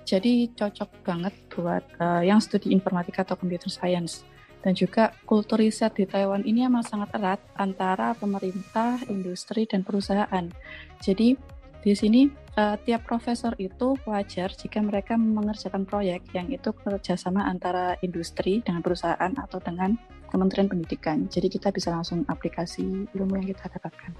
Jadi 0.07 0.49
cocok 0.57 1.05
banget 1.05 1.35
buat 1.53 1.85
uh, 2.00 2.23
yang 2.25 2.41
studi 2.41 2.73
informatika 2.73 3.27
atau 3.27 3.37
computer 3.37 3.69
science 3.69 4.25
dan 4.62 4.75
juga 4.75 5.15
kultur 5.23 5.62
riset 5.62 5.95
di 5.95 6.05
Taiwan 6.09 6.43
ini 6.43 6.67
memang 6.67 6.83
sangat 6.83 7.15
erat 7.15 7.41
antara 7.55 8.17
pemerintah, 8.19 8.99
industri, 9.07 9.69
dan 9.71 9.87
perusahaan. 9.87 10.50
Jadi 10.99 11.38
di 11.78 11.94
sini 11.94 12.26
uh, 12.58 12.75
tiap 12.82 13.06
profesor 13.06 13.54
itu 13.56 13.94
wajar 14.02 14.50
jika 14.50 14.82
mereka 14.82 15.14
mengerjakan 15.14 15.87
proyek 15.87 16.26
yang 16.35 16.50
itu 16.50 16.75
kerjasama 16.75 17.47
antara 17.47 17.94
industri 18.02 18.61
dengan 18.66 18.82
perusahaan 18.82 19.32
atau 19.38 19.62
dengan 19.62 19.94
Kementerian 20.28 20.68
Pendidikan. 20.68 21.25
Jadi 21.30 21.49
kita 21.49 21.73
bisa 21.73 21.94
langsung 21.94 22.26
aplikasi 22.28 23.08
ilmu 23.14 23.32
yang 23.40 23.49
kita 23.49 23.70
dapatkan. 23.70 24.12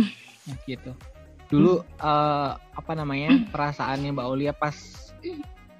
Gitu. 0.70 0.92
Dulu 1.50 1.82
hmm. 1.82 2.00
uh, 2.00 2.56
apa 2.56 2.92
namanya 2.96 3.36
perasaannya 3.52 4.14
Mbak 4.16 4.26
Olia 4.26 4.52
pas 4.56 4.74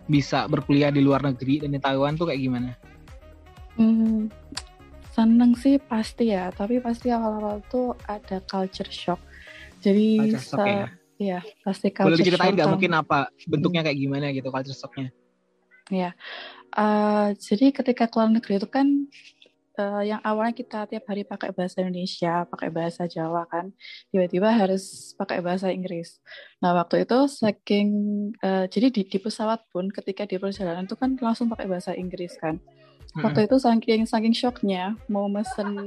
bisa 0.05 0.45
berkuliah 0.45 0.93
di 0.93 1.01
luar 1.01 1.25
negeri 1.25 1.65
dan 1.65 1.73
di 1.73 1.81
Taiwan 1.81 2.17
tuh 2.17 2.29
kayak 2.29 2.41
gimana? 2.41 2.71
Hmm, 3.81 4.29
seneng 5.17 5.57
sih 5.57 5.81
pasti 5.81 6.31
ya, 6.31 6.53
tapi 6.53 6.79
pasti 6.79 7.11
awal-awal 7.11 7.65
tuh 7.73 7.97
ada 8.05 8.39
culture 8.45 8.91
shock. 8.93 9.19
Jadi 9.85 10.07
culture 10.17 10.41
shock 10.41 10.65
ya? 10.65 10.87
ya 11.21 11.39
pasti 11.61 11.93
culture 11.93 12.09
Boleh 12.09 12.19
diceritain 12.25 12.55
nggak 12.57 12.71
mungkin 12.73 12.93
apa 12.97 13.29
bentuknya 13.45 13.85
hmm. 13.85 13.89
kayak 13.93 13.99
gimana 14.01 14.27
gitu 14.33 14.49
culture 14.49 14.77
shocknya? 14.77 15.09
Ya, 15.93 16.17
uh, 16.81 17.37
jadi 17.37 17.69
ketika 17.77 18.09
keluar 18.09 18.33
negeri 18.33 18.57
itu 18.57 18.65
kan 18.65 18.89
uh, 19.77 20.01
yang 20.01 20.17
awalnya 20.25 20.57
kita 20.57 20.89
tiap 20.89 21.05
hari 21.05 21.29
pakai 21.29 21.53
bahasa 21.53 21.85
Indonesia, 21.85 22.49
pakai 22.49 22.73
bahasa 22.73 23.05
Jawa 23.05 23.45
kan, 23.45 23.69
tiba-tiba 24.09 24.49
harus 24.49 25.13
pakai 25.21 25.45
bahasa 25.45 25.69
Inggris. 25.69 26.25
Nah 26.65 26.73
waktu 26.73 27.05
itu 27.05 27.29
saking 27.29 27.89
uh, 28.41 28.65
jadi 28.65 28.89
di, 28.89 29.05
di 29.05 29.19
pesawat 29.21 29.69
pun 29.69 29.93
ketika 29.93 30.25
di 30.25 30.41
perjalanan 30.41 30.89
itu 30.89 30.97
kan 30.97 31.21
langsung 31.21 31.53
pakai 31.53 31.69
bahasa 31.69 31.93
Inggris 31.93 32.33
kan 32.41 32.57
waktu 33.23 33.47
itu 33.47 33.57
saking 33.63 34.03
saking 34.11 34.35
shocknya 34.35 34.99
mau 35.07 35.31
mesen 35.31 35.87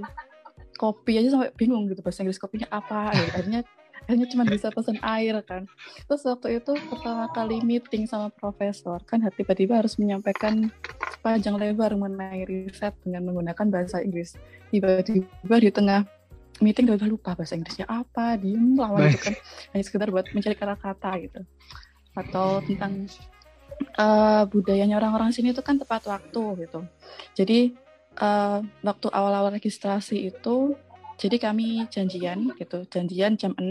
kopi 0.79 1.19
aja 1.19 1.35
sampai 1.35 1.51
bingung 1.57 1.89
gitu 1.91 1.99
bahasa 1.99 2.23
Inggris 2.23 2.39
kopinya 2.39 2.69
apa 2.71 3.11
ya. 3.11 3.25
akhirnya 3.35 3.61
akhirnya 4.07 4.27
cuma 4.31 4.47
bisa 4.47 4.71
pesen 4.71 4.95
air 5.03 5.35
kan. 5.43 5.67
Terus 6.07 6.23
waktu 6.23 6.63
itu 6.63 6.71
pertama 6.87 7.27
kali 7.35 7.59
meeting 7.59 8.07
sama 8.07 8.31
profesor 8.31 9.03
kan 9.03 9.19
tiba-tiba 9.35 9.83
harus 9.83 9.99
menyampaikan 9.99 10.71
panjang 11.19 11.59
lebar 11.59 11.91
mengenai 11.99 12.47
riset 12.47 12.95
dengan 13.03 13.27
menggunakan 13.27 13.67
bahasa 13.67 13.99
Inggris. 13.99 14.39
Tiba-tiba 14.71 15.55
di 15.59 15.69
tengah 15.75 16.07
meeting 16.63 16.87
udah 16.87 17.03
lupa 17.11 17.35
bahasa 17.35 17.59
Inggrisnya 17.59 17.83
apa 17.91 18.39
diem 18.39 18.79
lama 18.79 19.11
gitu 19.11 19.27
kan. 19.27 19.35
Hanya 19.75 19.83
sekedar 19.83 20.07
buat 20.07 20.31
mencari 20.31 20.55
kata-kata 20.55 21.11
gitu. 21.27 21.39
Atau 22.15 22.63
tentang 22.63 23.11
uh, 23.99 24.47
budayanya 24.47 25.03
orang-orang 25.03 25.35
sini 25.35 25.51
itu 25.51 25.59
kan 25.59 25.75
tepat 25.75 26.07
waktu 26.07 26.63
gitu. 26.63 26.79
Jadi 27.35 27.75
uh, 28.23 28.63
waktu 28.87 29.07
awal-awal 29.11 29.51
registrasi 29.51 30.31
itu 30.31 30.79
jadi 31.17 31.37
kami 31.41 31.89
janjian 31.89 32.53
gitu, 32.61 32.85
janjian 32.93 33.41
jam 33.41 33.57
6 33.57 33.65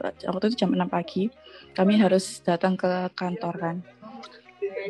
waktu 0.00 0.44
itu 0.48 0.56
jam 0.64 0.72
6 0.72 0.88
pagi. 0.88 1.28
Kami 1.76 2.00
harus 2.00 2.40
datang 2.40 2.72
ke 2.74 3.12
kantor 3.12 3.54
kan. 3.60 3.76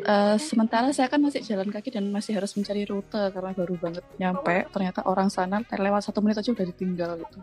Uh, 0.07 0.39
sementara 0.39 0.87
saya 0.95 1.11
kan 1.11 1.19
masih 1.19 1.43
jalan 1.43 1.67
kaki 1.67 1.91
dan 1.91 2.07
masih 2.07 2.39
harus 2.39 2.55
mencari 2.55 2.87
rute 2.87 3.19
karena 3.35 3.51
baru 3.51 3.75
banget 3.75 4.07
nyampe. 4.15 4.71
Ternyata 4.71 5.03
orang 5.03 5.27
sana 5.27 5.59
lewat 5.67 6.07
satu 6.07 6.23
menit 6.23 6.39
aja 6.39 6.55
udah 6.55 6.65
ditinggal 6.71 7.11
gitu. 7.27 7.37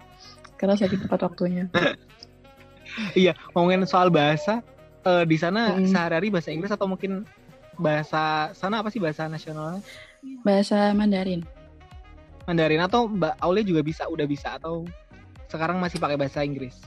Karena 0.57 0.75
saya 0.81 0.89
di 0.97 0.99
tempat 0.99 1.21
waktunya. 1.29 1.69
iya, 3.21 3.37
ngomongin 3.53 3.85
soal 3.85 4.09
bahasa, 4.09 4.65
uh, 5.05 5.29
di 5.29 5.37
sana 5.37 5.77
hmm. 5.77 5.93
sehari-hari 5.93 6.33
bahasa 6.33 6.49
Inggris 6.57 6.73
atau 6.73 6.89
mungkin 6.89 7.29
bahasa 7.77 8.57
sana 8.57 8.81
apa 8.81 8.89
sih 8.89 8.99
bahasa 8.99 9.29
nasionalnya? 9.29 9.85
Bahasa 10.41 10.97
Mandarin. 10.97 11.58
Mandarin 12.49 12.81
atau 12.81 13.05
Mbak 13.05 13.45
Aulia 13.45 13.61
juga 13.61 13.85
bisa 13.85 14.09
udah 14.09 14.25
bisa 14.25 14.57
atau 14.57 14.89
sekarang 15.53 15.77
masih 15.77 16.01
pakai 16.01 16.17
bahasa 16.17 16.41
Inggris? 16.41 16.81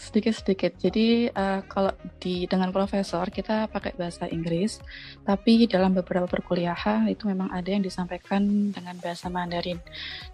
Sedikit-sedikit. 0.00 0.80
Jadi 0.80 1.28
uh, 1.28 1.60
kalau 1.68 1.92
di 2.18 2.48
dengan 2.48 2.72
profesor 2.72 3.28
kita 3.28 3.68
pakai 3.68 3.92
bahasa 4.00 4.24
Inggris, 4.32 4.80
tapi 5.28 5.68
dalam 5.68 5.92
beberapa 5.92 6.24
perkuliahan 6.24 7.06
itu 7.12 7.28
memang 7.28 7.52
ada 7.52 7.68
yang 7.68 7.84
disampaikan 7.84 8.72
dengan 8.72 8.96
bahasa 8.98 9.28
Mandarin. 9.28 9.78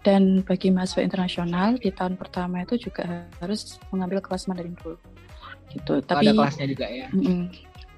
Dan 0.01 0.39
bagi 0.47 0.71
mahasiswa 0.71 1.03
internasional 1.03 1.75
di 1.75 1.91
tahun 1.91 2.15
pertama 2.15 2.63
itu 2.63 2.79
juga 2.79 3.27
harus 3.43 3.75
mengambil 3.91 4.23
kelas 4.23 4.47
Mandarin 4.47 4.73
dulu 4.79 4.95
gitu. 5.71 5.99
Oh, 5.99 6.03
tapi 6.03 6.31
ada 6.31 6.35
kelasnya 6.35 6.67
juga 6.67 6.87
ya. 6.87 7.07
Mm 7.11 7.21
-mm. 7.23 7.43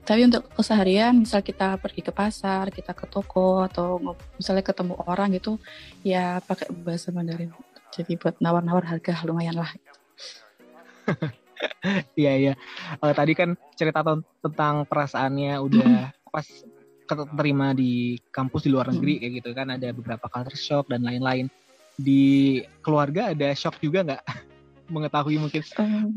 Tapi 0.03 0.27
untuk 0.27 0.43
keseharian, 0.51 1.24
misal 1.24 1.39
kita 1.39 1.79
pergi 1.79 2.03
ke 2.03 2.12
pasar, 2.12 2.67
kita 2.75 2.91
ke 2.91 3.07
toko 3.07 3.63
atau 3.63 4.19
misalnya 4.36 4.63
ketemu 4.63 5.00
orang 5.07 5.31
gitu, 5.31 5.55
ya 6.03 6.43
pakai 6.43 6.67
bahasa 6.75 7.15
Mandarin. 7.15 7.55
Jadi 7.95 8.19
buat 8.19 8.36
nawar-nawar 8.43 8.83
harga 8.83 9.24
lumayan 9.24 9.63
lah. 9.63 9.72
Iya 12.19 12.33
iya. 12.36 12.53
Uh, 13.00 13.15
tadi 13.15 13.31
kan 13.39 13.55
cerita 13.79 14.03
tentang 14.43 14.83
perasaannya 14.83 15.63
udah 15.63 16.12
pas 16.33 16.43
keterima 17.07 17.72
di 17.72 18.19
kampus 18.36 18.67
di 18.67 18.69
luar 18.74 18.91
negeri 18.91 19.24
kayak 19.24 19.33
gitu 19.39 19.50
kan 19.55 19.72
ada 19.72 19.95
beberapa 19.95 20.27
culture 20.27 20.60
shock 20.60 20.91
dan 20.91 21.07
lain-lain. 21.07 21.48
Di 21.95 22.60
keluarga 22.83 23.31
ada 23.31 23.55
shock 23.55 23.79
juga 23.79 24.03
nggak? 24.03 24.24
mengetahui 24.91 25.39
mungkin 25.39 25.63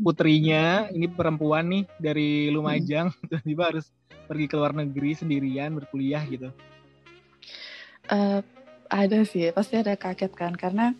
putrinya 0.03 0.91
ini 0.91 1.07
perempuan 1.07 1.67
nih 1.71 1.83
dari 1.99 2.51
Lumajang 2.51 3.11
hmm. 3.11 3.19
tiba-tiba 3.27 3.63
harus 3.75 3.85
pergi 4.27 4.45
ke 4.51 4.55
luar 4.59 4.75
negeri 4.75 5.15
sendirian 5.15 5.71
berkuliah 5.71 6.23
gitu. 6.27 6.51
Uh, 8.07 8.43
ada 8.87 9.23
sih, 9.23 9.51
pasti 9.51 9.79
ada 9.79 9.95
kaget 9.95 10.31
kan 10.35 10.55
karena 10.55 10.95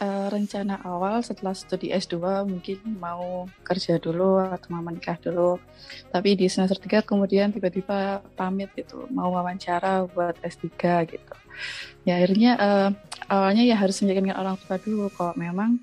uh, 0.00 0.28
rencana 0.32 0.80
awal 0.84 1.20
setelah 1.20 1.52
studi 1.52 1.92
S2 1.92 2.44
mungkin 2.48 2.78
mau 3.00 3.48
kerja 3.64 4.00
dulu 4.00 4.40
atau 4.40 4.68
mau 4.72 4.84
menikah 4.84 5.16
dulu. 5.20 5.60
Tapi 6.12 6.36
di 6.36 6.48
semester 6.48 6.80
3 6.80 7.04
kemudian 7.04 7.52
tiba-tiba 7.52 8.24
pamit 8.36 8.72
gitu, 8.76 9.08
mau 9.12 9.32
wawancara 9.32 10.08
buat 10.08 10.36
S3 10.40 10.68
gitu. 11.08 11.34
Ya 12.08 12.16
akhirnya 12.16 12.52
uh, 12.56 12.88
awalnya 13.28 13.64
ya 13.64 13.76
harus 13.76 14.00
meyakinkan 14.00 14.36
orang 14.36 14.56
tua 14.56 14.80
dulu 14.80 15.12
kalau 15.12 15.36
memang 15.36 15.80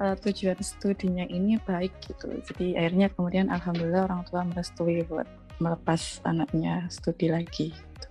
uh, 0.00 0.16
tujuan 0.20 0.58
studinya 0.60 1.24
ini 1.28 1.60
baik 1.64 1.92
gitu. 2.04 2.32
Jadi 2.52 2.76
akhirnya 2.76 3.08
kemudian 3.12 3.48
alhamdulillah 3.48 4.08
orang 4.08 4.22
tua 4.28 4.44
merestui 4.44 5.04
buat 5.08 5.28
melepas 5.60 6.20
anaknya 6.28 6.88
studi 6.92 7.32
lagi. 7.32 7.72
Gitu. 7.72 8.08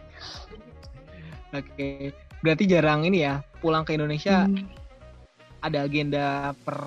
Oke, 1.53 1.89
berarti 2.41 2.63
jarang 2.67 3.05
ini 3.05 3.23
ya 3.23 3.41
pulang 3.61 3.85
ke 3.85 3.95
Indonesia. 3.95 4.45
Hmm. 4.49 4.65
Ada 5.65 5.89
agenda 5.89 6.53
per 6.61 6.77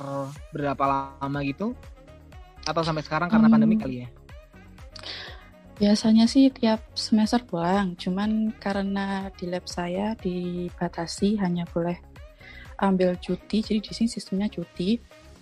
berapa 0.55 0.85
lama 1.19 1.39
gitu? 1.43 1.75
Atau 2.63 2.87
sampai 2.87 3.03
sekarang 3.03 3.27
karena 3.27 3.51
hmm. 3.51 3.55
pandemi 3.55 3.77
kali 3.79 3.97
ya? 4.07 4.09
Biasanya 5.79 6.27
sih 6.27 6.51
tiap 6.51 6.83
semester 6.99 7.39
pulang, 7.47 7.95
cuman 7.95 8.51
karena 8.59 9.31
di 9.39 9.47
lab 9.47 9.63
saya 9.71 10.19
dibatasi 10.19 11.39
hanya 11.39 11.71
boleh 11.71 11.95
ambil 12.79 13.19
cuti, 13.19 13.61
jadi 13.61 13.79
di 13.83 13.93
sini 13.93 14.09
sistemnya 14.09 14.49
cuti. 14.49 14.99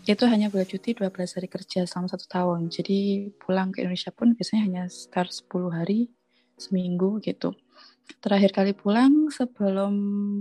Itu 0.07 0.25
hanya 0.31 0.49
boleh 0.49 0.64
cuti 0.64 0.95
12 0.95 1.37
hari 1.37 1.49
kerja 1.50 1.83
selama 1.83 2.07
satu 2.07 2.26
tahun. 2.31 2.71
Jadi 2.71 3.31
pulang 3.43 3.75
ke 3.75 3.83
Indonesia 3.83 4.14
pun 4.14 4.33
biasanya 4.38 4.62
hanya 4.62 4.83
sekitar 4.87 5.28
10 5.28 5.71
hari, 5.75 6.00
seminggu 6.55 7.19
gitu. 7.21 7.52
Terakhir 8.23 8.55
kali 8.55 8.73
pulang 8.73 9.28
sebelum 9.35 9.95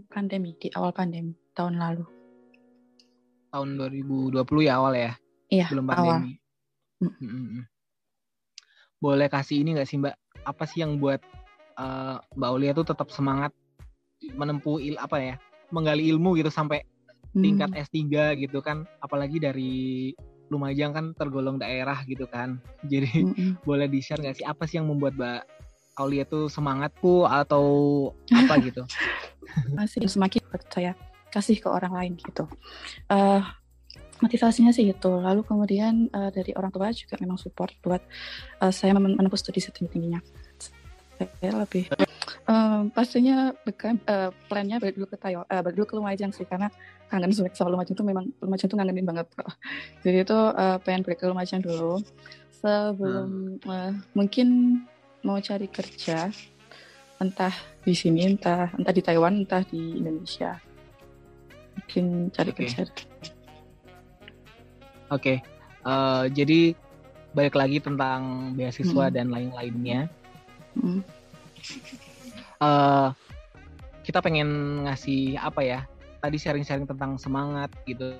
pandemi, 0.05 0.53
di 0.55 0.69
awal 0.77 0.93
pandemi, 0.93 1.33
tahun 1.57 1.81
lalu. 1.81 2.05
Tahun 3.49 3.69
2020 3.75 4.37
ya 4.63 4.73
awal 4.77 4.93
ya? 4.93 5.11
Iya, 5.49 5.67
Belum 5.73 5.85
pandemi. 5.89 6.09
awal. 6.09 6.19
Mm 7.01 7.11
-hmm 7.19 7.63
boleh 9.05 9.27
kasih 9.29 9.61
ini 9.63 9.77
nggak 9.77 9.85
sih 9.85 9.97
Mbak? 9.99 10.15
Apa 10.49 10.63
sih 10.65 10.81
yang 10.81 10.97
buat 10.97 11.21
uh, 11.77 12.17
Mbak 12.33 12.49
Olia 12.49 12.71
tuh 12.73 12.87
tetap 12.87 13.13
semangat 13.13 13.53
menempuh 14.25 14.81
il 14.81 14.97
apa 14.97 15.21
ya, 15.21 15.35
menggali 15.69 16.09
ilmu 16.11 16.37
gitu 16.37 16.49
sampai 16.51 16.83
hmm. 17.33 17.41
tingkat 17.41 17.69
S3 17.73 18.01
gitu 18.41 18.59
kan, 18.61 18.85
apalagi 19.01 19.41
dari 19.41 19.73
Lumajang 20.45 20.93
kan 20.93 21.05
tergolong 21.17 21.57
daerah 21.57 22.05
gitu 22.05 22.29
kan. 22.29 22.61
Jadi 22.91 23.25
hmm. 23.25 23.65
boleh 23.65 23.89
di-share 23.89 24.21
nggak 24.21 24.37
sih 24.41 24.45
apa 24.45 24.69
sih 24.69 24.77
yang 24.77 24.89
membuat 24.89 25.17
Mbak 25.17 25.41
Aulia 25.95 26.23
tuh 26.27 26.51
semangatku 26.51 27.25
atau 27.25 27.65
apa 28.29 28.53
gitu? 28.67 28.85
Masih 29.73 30.05
semakin 30.05 30.41
saya 30.69 30.93
kasih 31.33 31.59
ke 31.59 31.67
orang 31.67 31.91
lain 31.91 32.13
gitu. 32.19 32.45
Uh, 33.09 33.41
motivasinya 34.23 34.71
sih 34.71 34.87
itu 34.87 35.11
lalu 35.11 35.43
kemudian 35.43 36.07
uh, 36.15 36.31
dari 36.31 36.55
orang 36.55 36.71
tua 36.71 36.91
juga 36.95 37.19
memang 37.19 37.35
support 37.35 37.75
buat 37.83 37.99
uh, 38.63 38.71
saya 38.71 38.95
menempuh 38.95 39.35
studi 39.35 39.59
setinggi 39.59 39.91
tingginya 39.91 40.23
saya 41.15 41.51
lebih 41.63 41.87
um, 42.49 42.89
pastinya 42.93 43.53
bukan 43.65 43.99
uh, 44.09 44.29
plannya 44.49 44.77
balik 44.81 44.97
dulu 44.97 45.07
ke 45.09 45.17
Tayo 45.17 45.45
uh, 45.45 45.61
balik 45.61 45.75
dulu 45.77 45.87
ke 45.89 45.95
Lumajang 45.97 46.31
sih 46.33 46.45
karena 46.45 46.69
kangen 47.09 47.31
sama 47.33 47.69
Lumajang 47.73 47.95
itu 47.97 48.05
memang 48.05 48.25
Lumajang 48.41 48.67
itu 48.69 48.75
ngangenin 48.77 49.05
banget 49.05 49.27
jadi 50.05 50.17
itu 50.25 50.37
uh, 50.37 50.77
pengen 50.81 51.01
balik 51.05 51.19
ke 51.21 51.25
Lumajang 51.29 51.61
dulu 51.61 52.01
sebelum 52.61 53.59
hmm. 53.61 53.69
uh, 53.69 53.91
mungkin 54.17 54.47
mau 55.25 55.37
cari 55.41 55.69
kerja 55.69 56.29
entah 57.21 57.55
di 57.81 57.93
sini 57.95 58.27
entah 58.27 58.69
entah 58.75 58.93
di 58.93 59.01
Taiwan 59.01 59.45
entah 59.45 59.63
di 59.63 60.01
Indonesia 60.03 60.59
mungkin 61.75 62.31
cari 62.31 62.51
okay. 62.51 62.59
kerja 62.65 62.83
Oke, 65.13 65.37
okay. 65.37 65.37
uh, 65.85 66.25
eh, 66.25 66.33
jadi 66.33 66.73
balik 67.37 67.53
lagi 67.53 67.77
tentang 67.77 68.49
beasiswa 68.57 69.05
hmm. 69.05 69.13
dan 69.13 69.27
lain-lainnya. 69.29 70.09
Hmm. 70.73 71.05
Uh, 72.65 73.13
kita 74.01 74.25
pengen 74.25 74.81
ngasih 74.89 75.37
apa 75.37 75.61
ya? 75.61 75.79
Tadi 76.25 76.41
sharing-sharing 76.41 76.89
tentang 76.89 77.21
semangat 77.21 77.69
gitu 77.85 78.17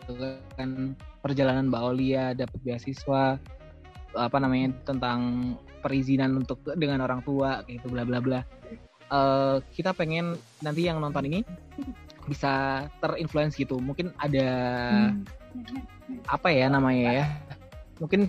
kan 0.53 0.93
perjalanan 1.25 1.73
Mbak 1.73 1.81
Olia 1.81 2.37
dapat 2.37 2.61
beasiswa 2.61 3.41
apa 4.13 4.37
namanya 4.37 4.71
tentang 4.85 5.53
perizinan 5.81 6.37
untuk 6.37 6.61
dengan 6.77 7.01
orang 7.01 7.25
tua 7.25 7.65
gitu 7.65 7.89
bla 7.89 8.05
bla 8.05 8.21
bla. 8.21 8.45
Uh, 9.09 9.57
kita 9.73 9.93
pengen 9.97 10.37
nanti 10.61 10.85
yang 10.85 11.01
nonton 11.01 11.25
ini 11.25 11.41
bisa 12.29 12.85
terinfluence 13.01 13.57
gitu. 13.57 13.81
Mungkin 13.81 14.13
ada 14.21 14.49
hmm 15.09 15.25
apa 16.27 16.49
ya 16.51 16.67
namanya 16.67 17.23
ya 17.23 17.25
mungkin 17.99 18.27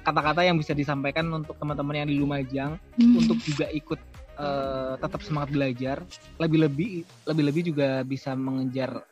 kata-kata 0.00 0.40
yang 0.46 0.56
bisa 0.56 0.72
disampaikan 0.72 1.28
untuk 1.28 1.56
teman-teman 1.60 2.04
yang 2.04 2.08
di 2.08 2.16
Lumajang 2.16 2.80
hmm. 2.96 3.20
untuk 3.20 3.36
juga 3.44 3.68
ikut 3.68 4.00
uh, 4.40 4.96
tetap 4.96 5.20
semangat 5.20 5.52
belajar 5.52 5.96
lebih-lebih 6.40 7.04
lebih-lebih 7.28 7.62
juga 7.74 7.88
bisa 8.08 8.32
mengejar 8.32 9.04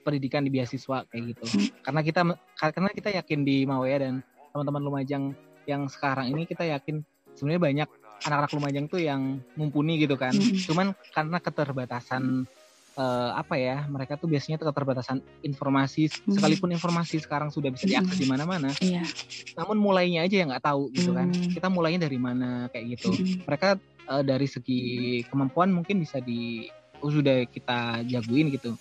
pendidikan 0.00 0.40
di 0.40 0.50
beasiswa 0.50 1.04
kayak 1.12 1.36
gitu 1.36 1.44
hmm. 1.44 1.68
karena 1.84 2.00
kita 2.00 2.20
karena 2.56 2.90
kita 2.96 3.10
yakin 3.20 3.40
di 3.44 3.68
Mawaya 3.68 4.08
dan 4.08 4.14
teman-teman 4.56 4.82
Lumajang 4.82 5.36
yang 5.68 5.84
sekarang 5.92 6.32
ini 6.32 6.48
kita 6.48 6.64
yakin 6.64 7.04
sebenarnya 7.36 7.60
banyak 7.60 7.88
anak-anak 8.24 8.52
Lumajang 8.56 8.84
tuh 8.88 9.00
yang 9.00 9.44
mumpuni 9.60 10.00
gitu 10.00 10.16
kan 10.16 10.32
hmm. 10.32 10.56
cuman 10.64 10.96
karena 11.12 11.36
keterbatasan 11.36 12.48
uh, 12.96 13.36
apa 13.36 13.54
ya 13.60 13.86
mereka 13.86 14.16
tuh 14.16 14.26
biasanya 14.26 14.58
keterbatasan 14.58 15.22
informasi 15.44 16.10
hmm. 16.10 16.34
sekalipun 16.38 16.70
informasi 16.74 17.22
sekarang 17.22 17.52
sudah 17.52 17.70
bisa 17.70 17.86
diakses 17.86 18.16
hmm. 18.18 18.22
di 18.24 18.26
mana-mana 18.26 18.70
yeah. 18.82 19.06
namun 19.54 19.78
mulainya 19.78 20.26
aja 20.26 20.36
yang 20.42 20.48
nggak 20.50 20.64
tahu 20.64 20.90
gitu 20.94 21.14
kan 21.14 21.30
hmm. 21.30 21.54
kita 21.54 21.68
mulainya 21.70 22.00
dari 22.08 22.18
mana 22.18 22.66
kayak 22.72 22.98
gitu 22.98 23.10
hmm. 23.14 23.46
mereka 23.46 23.78
uh, 24.10 24.22
dari 24.24 24.46
segi 24.48 24.80
kemampuan 25.28 25.70
mungkin 25.70 26.02
bisa 26.02 26.18
di 26.18 26.66
oh, 27.04 27.10
sudah 27.12 27.46
kita 27.46 28.02
jagoin 28.08 28.50
gitu 28.50 28.74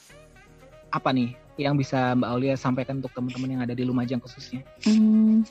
apa 0.90 1.14
nih 1.14 1.38
yang 1.60 1.76
bisa 1.76 2.16
Mbak 2.16 2.30
Aulia 2.32 2.56
sampaikan 2.56 3.04
untuk 3.04 3.12
teman-teman 3.12 3.60
yang 3.60 3.62
ada 3.68 3.76
di 3.76 3.84
Lumajang 3.84 4.24
khususnya? 4.24 4.64
Hmm, 4.88 5.44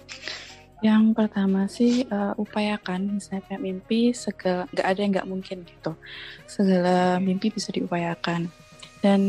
yang 0.79 1.11
pertama 1.11 1.67
sih 1.67 2.07
uh, 2.07 2.39
upayakan 2.39 3.19
misalnya 3.19 3.43
kayak 3.51 3.63
mimpi 3.63 4.15
segala 4.15 4.71
nggak 4.71 4.87
ada 4.87 5.01
yang 5.03 5.13
nggak 5.19 5.31
mungkin 5.31 5.59
gitu 5.67 5.93
segala 6.47 7.19
mimpi 7.19 7.51
bisa 7.51 7.75
diupayakan 7.75 8.47
dan 9.03 9.21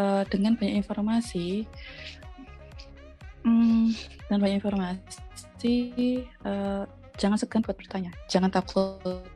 uh, 0.00 0.24
dengan 0.32 0.56
banyak 0.56 0.80
informasi 0.80 1.68
hmm, 3.44 3.92
dan 4.32 4.38
banyak 4.40 4.64
informasi 4.64 5.76
uh, 6.48 6.88
jangan 7.20 7.36
segan 7.36 7.60
buat 7.60 7.76
bertanya 7.76 8.12
jangan 8.32 8.48
takut 8.48 9.28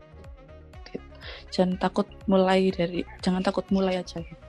jangan 1.51 1.77
takut 1.81 2.07
mulai 2.31 2.71
dari 2.71 3.03
jangan 3.25 3.43
takut 3.43 3.67
mulai 3.73 3.99
aja 4.01 4.23
gitu. 4.23 4.45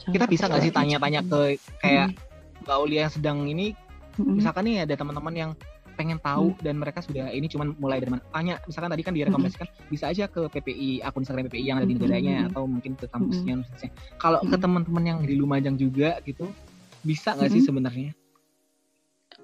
Jangan 0.00 0.14
kita 0.16 0.26
bisa 0.30 0.44
nggak 0.48 0.62
sih 0.64 0.72
tanya-tanya 0.72 1.20
ke 1.26 1.40
kayak 1.82 2.06
hmm. 2.14 2.64
Mbak 2.64 2.76
Uli 2.84 2.96
yang 3.00 3.12
sedang 3.12 3.38
ini 3.44 3.76
hmm. 4.16 4.40
misalkan 4.40 4.64
nih 4.68 4.84
ada 4.88 4.94
teman-teman 4.96 5.34
yang 5.34 5.50
pengen 6.00 6.16
tahu 6.16 6.56
hmm. 6.56 6.64
dan 6.64 6.80
mereka 6.80 7.04
sudah 7.04 7.28
ini 7.28 7.44
cuman 7.44 7.76
mulai 7.76 8.00
dari 8.00 8.16
mana 8.16 8.24
tanya 8.32 8.56
misalkan 8.64 8.88
tadi 8.88 9.04
kan 9.04 9.12
direkomendasikan 9.12 9.68
hmm. 9.68 9.92
bisa 9.92 10.08
aja 10.08 10.24
ke 10.32 10.48
PPI 10.48 11.04
akun 11.04 11.20
Instagram 11.20 11.52
PPI 11.52 11.64
yang 11.68 11.76
ada 11.76 11.84
di 11.84 11.92
negaranya 12.00 12.36
hmm. 12.40 12.48
atau 12.48 12.62
mungkin 12.64 12.96
ke 12.96 13.04
kampusnya 13.12 13.60
hmm. 13.60 13.92
kalau 14.16 14.40
hmm. 14.40 14.48
ke 14.48 14.56
teman-teman 14.56 15.04
yang 15.04 15.18
di 15.20 15.36
Lumajang 15.36 15.76
juga 15.76 16.16
gitu 16.24 16.48
bisa 17.04 17.36
nggak 17.36 17.52
hmm. 17.52 17.56
sih 17.60 17.62
sebenarnya 17.68 18.10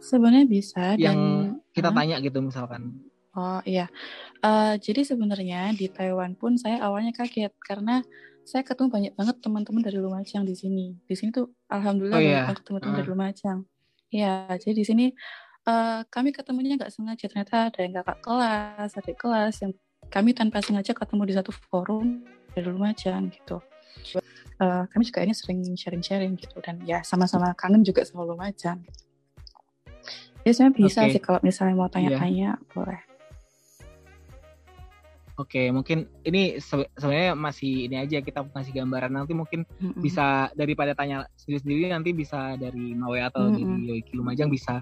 sebenarnya 0.01 0.45
bisa 0.49 0.97
yang 0.97 1.21
dan, 1.53 1.77
kita 1.77 1.93
tanya 1.93 2.17
gitu 2.25 2.39
misalkan 2.41 3.05
oh 3.37 3.61
iya 3.69 3.93
uh, 4.41 4.81
jadi 4.81 5.05
sebenarnya 5.05 5.77
di 5.77 5.93
Taiwan 5.93 6.41
pun 6.41 6.57
saya 6.57 6.81
awalnya 6.81 7.13
kaget 7.13 7.53
karena 7.61 8.01
saya 8.49 8.65
ketemu 8.65 8.89
banyak 8.89 9.13
banget 9.13 9.37
teman-teman 9.45 9.85
dari 9.85 10.01
Lumajang 10.01 10.49
di 10.49 10.57
sini 10.57 10.97
di 11.05 11.13
sini 11.13 11.37
tuh 11.37 11.53
alhamdulillah 11.69 12.17
oh, 12.17 12.25
iya. 12.25 12.49
banyak 12.49 12.65
teman-teman 12.65 12.95
uh. 12.97 12.99
dari 13.05 13.11
Lumajang 13.13 13.61
Ya, 14.15 14.47
jadi 14.63 14.81
di 14.81 14.85
sini 14.87 15.07
uh, 15.67 16.01
kami 16.09 16.31
ketemunya 16.33 16.79
nggak 16.79 16.95
sengaja 16.95 17.27
ternyata 17.29 17.69
ada 17.69 17.79
yang 17.83 17.95
kakak 18.01 18.19
kelas 18.23 18.91
adik 18.97 19.17
kelas 19.19 19.55
yang 19.63 19.73
kami 20.07 20.31
tanpa 20.33 20.63
sengaja 20.63 20.95
ketemu 20.95 21.23
di 21.27 21.35
satu 21.35 21.51
forum 21.51 22.23
dari 22.55 22.67
Lumajang 22.71 23.29
gitu 23.35 23.59
uh, 24.63 24.85
kami 24.89 25.03
juga 25.03 25.27
ini 25.27 25.35
sering 25.35 25.61
sharing-sharing 25.75 26.39
gitu 26.39 26.57
dan 26.63 26.81
ya 26.87 27.03
sama-sama 27.03 27.53
kangen 27.59 27.83
juga 27.83 28.07
sama 28.07 28.23
Lumajang 28.23 28.81
biasanya 30.47 30.71
bisa 30.71 31.03
okay. 31.03 31.19
sih 31.19 31.23
kalau 31.23 31.43
misalnya 31.43 31.75
mau 31.75 31.91
tanya-tanya 31.91 32.55
yeah. 32.55 32.71
boleh 32.71 33.03
Oke, 35.37 35.61
okay, 35.61 35.67
mungkin 35.69 36.09
ini 36.25 36.57
sebenarnya 36.57 37.37
masih 37.37 37.93
ini 37.93 38.01
aja 38.01 38.25
kita 38.25 38.49
ngasih 38.57 38.73
gambaran 38.73 39.21
nanti 39.21 39.37
mungkin 39.37 39.69
mm 39.69 39.93
-hmm. 39.93 40.01
bisa 40.01 40.49
daripada 40.57 40.97
tanya 40.97 41.29
sendiri-sendiri 41.37 41.93
nanti 41.93 42.17
bisa 42.17 42.57
dari 42.57 42.97
Mawe 42.97 43.21
atau 43.21 43.45
mm 43.45 43.53
-hmm. 43.53 43.61
dari 43.61 43.85
Yoiki 43.85 44.13
Lumajang 44.17 44.49
bisa 44.49 44.81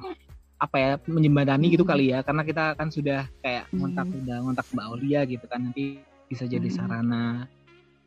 apa 0.65 0.77
ya 0.81 0.93
menjembatani 1.05 1.67
gitu 1.69 1.85
hmm. 1.85 1.93
kali 1.93 2.05
ya 2.17 2.19
karena 2.25 2.43
kita 2.43 2.65
kan 2.73 2.89
sudah 2.89 3.29
kayak 3.45 3.69
ngontak 3.77 4.09
hmm. 4.09 4.21
udah 4.25 4.37
ngontak 4.49 4.67
Mbak 4.73 4.87
Aulia 4.89 5.21
gitu 5.29 5.45
kan 5.45 5.61
nanti 5.69 6.01
bisa 6.25 6.49
jadi 6.49 6.65
hmm. 6.65 6.77
sarana 6.77 7.25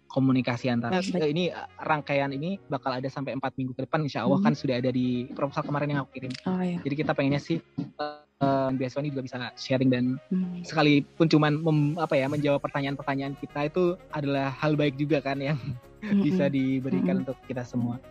komunikasi 0.10 0.74
antara 0.74 0.98
nah, 0.98 1.28
ini 1.30 1.54
rangkaian 1.78 2.34
ini 2.34 2.58
bakal 2.66 2.96
ada 2.98 3.06
sampai 3.12 3.38
empat 3.38 3.54
minggu 3.60 3.78
ke 3.78 3.86
depan 3.86 4.02
insya 4.02 4.26
Allah 4.26 4.42
hmm. 4.42 4.48
kan 4.50 4.54
sudah 4.58 4.82
ada 4.82 4.90
di 4.90 5.30
proposal 5.38 5.62
kemarin 5.62 5.94
yang 5.94 6.00
aku 6.02 6.18
kirim 6.18 6.34
oh, 6.50 6.62
iya. 6.64 6.82
jadi 6.82 6.96
kita 7.06 7.12
pengennya 7.14 7.42
sih 7.44 7.62
uh, 7.78 8.70
biasanya 8.74 9.06
ini 9.06 9.10
juga 9.14 9.24
bisa 9.30 9.38
sharing 9.54 9.92
dan 9.94 10.06
hmm. 10.34 10.66
sekalipun 10.66 11.30
cuman 11.30 11.54
mem, 11.62 11.80
apa 12.02 12.18
ya 12.18 12.26
menjawab 12.26 12.64
pertanyaan-pertanyaan 12.66 13.38
kita 13.38 13.70
itu 13.70 13.84
adalah 14.10 14.50
hal 14.58 14.74
baik 14.74 14.98
juga 14.98 15.22
kan 15.22 15.38
yang 15.38 15.60
hmm. 16.02 16.24
bisa 16.26 16.50
diberikan 16.50 17.22
hmm. 17.22 17.24
untuk 17.28 17.38
kita 17.46 17.62
semua 17.62 18.02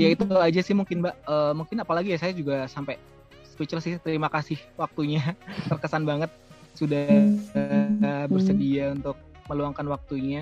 ya 0.00 0.08
itu 0.12 0.24
aja 0.36 0.60
sih 0.64 0.72
mungkin 0.72 1.04
mbak 1.04 1.14
uh, 1.28 1.52
mungkin 1.52 1.80
apalagi 1.84 2.16
ya 2.16 2.18
saya 2.18 2.32
juga 2.32 2.64
sampai 2.64 2.96
speechless 3.44 3.84
sih 3.84 4.00
terima 4.00 4.32
kasih 4.32 4.56
waktunya 4.82 5.36
terkesan 5.68 6.08
banget 6.08 6.32
sudah 6.72 7.04
uh, 7.52 8.26
bersedia 8.32 8.96
untuk 8.96 9.20
meluangkan 9.52 9.84
waktunya 9.92 10.40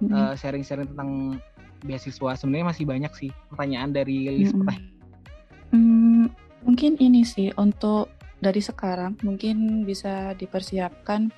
mm 0.00 0.12
-hmm. 0.12 0.12
uh, 0.12 0.34
sharing-sharing 0.36 0.88
tentang 0.92 1.40
beasiswa. 1.84 2.36
Sebenarnya 2.36 2.66
masih 2.68 2.84
banyak 2.84 3.12
sih 3.16 3.30
pertanyaan 3.52 3.92
dari 3.92 4.28
list 4.28 4.52
mm 4.52 4.60
-hmm. 4.60 4.60
pertanyaan. 4.60 4.92
Hmm, 5.74 6.24
mungkin 6.64 6.92
ini 7.00 7.24
sih 7.24 7.48
untuk 7.56 8.12
dari 8.38 8.60
sekarang 8.60 9.16
mungkin 9.24 9.88
bisa 9.88 10.36
dipersiapkan 10.36 11.32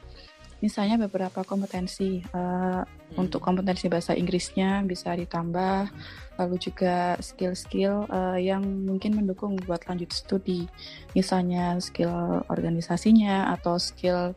misalnya 0.64 0.96
beberapa 0.96 1.44
kompetensi 1.44 2.24
uh, 2.32 2.80
hmm. 2.80 3.20
untuk 3.20 3.44
kompetensi 3.44 3.92
bahasa 3.92 4.16
Inggrisnya 4.16 4.80
bisa 4.88 5.12
ditambah 5.12 5.92
lalu 6.40 6.56
juga 6.60 7.16
skill-skill 7.20 8.08
uh, 8.08 8.40
yang 8.40 8.64
mungkin 8.64 9.16
mendukung 9.16 9.56
buat 9.64 9.84
lanjut 9.88 10.12
studi. 10.12 10.68
Misalnya 11.12 11.80
skill 11.80 12.44
organisasinya 12.48 13.52
atau 13.56 13.76
skill 13.80 14.36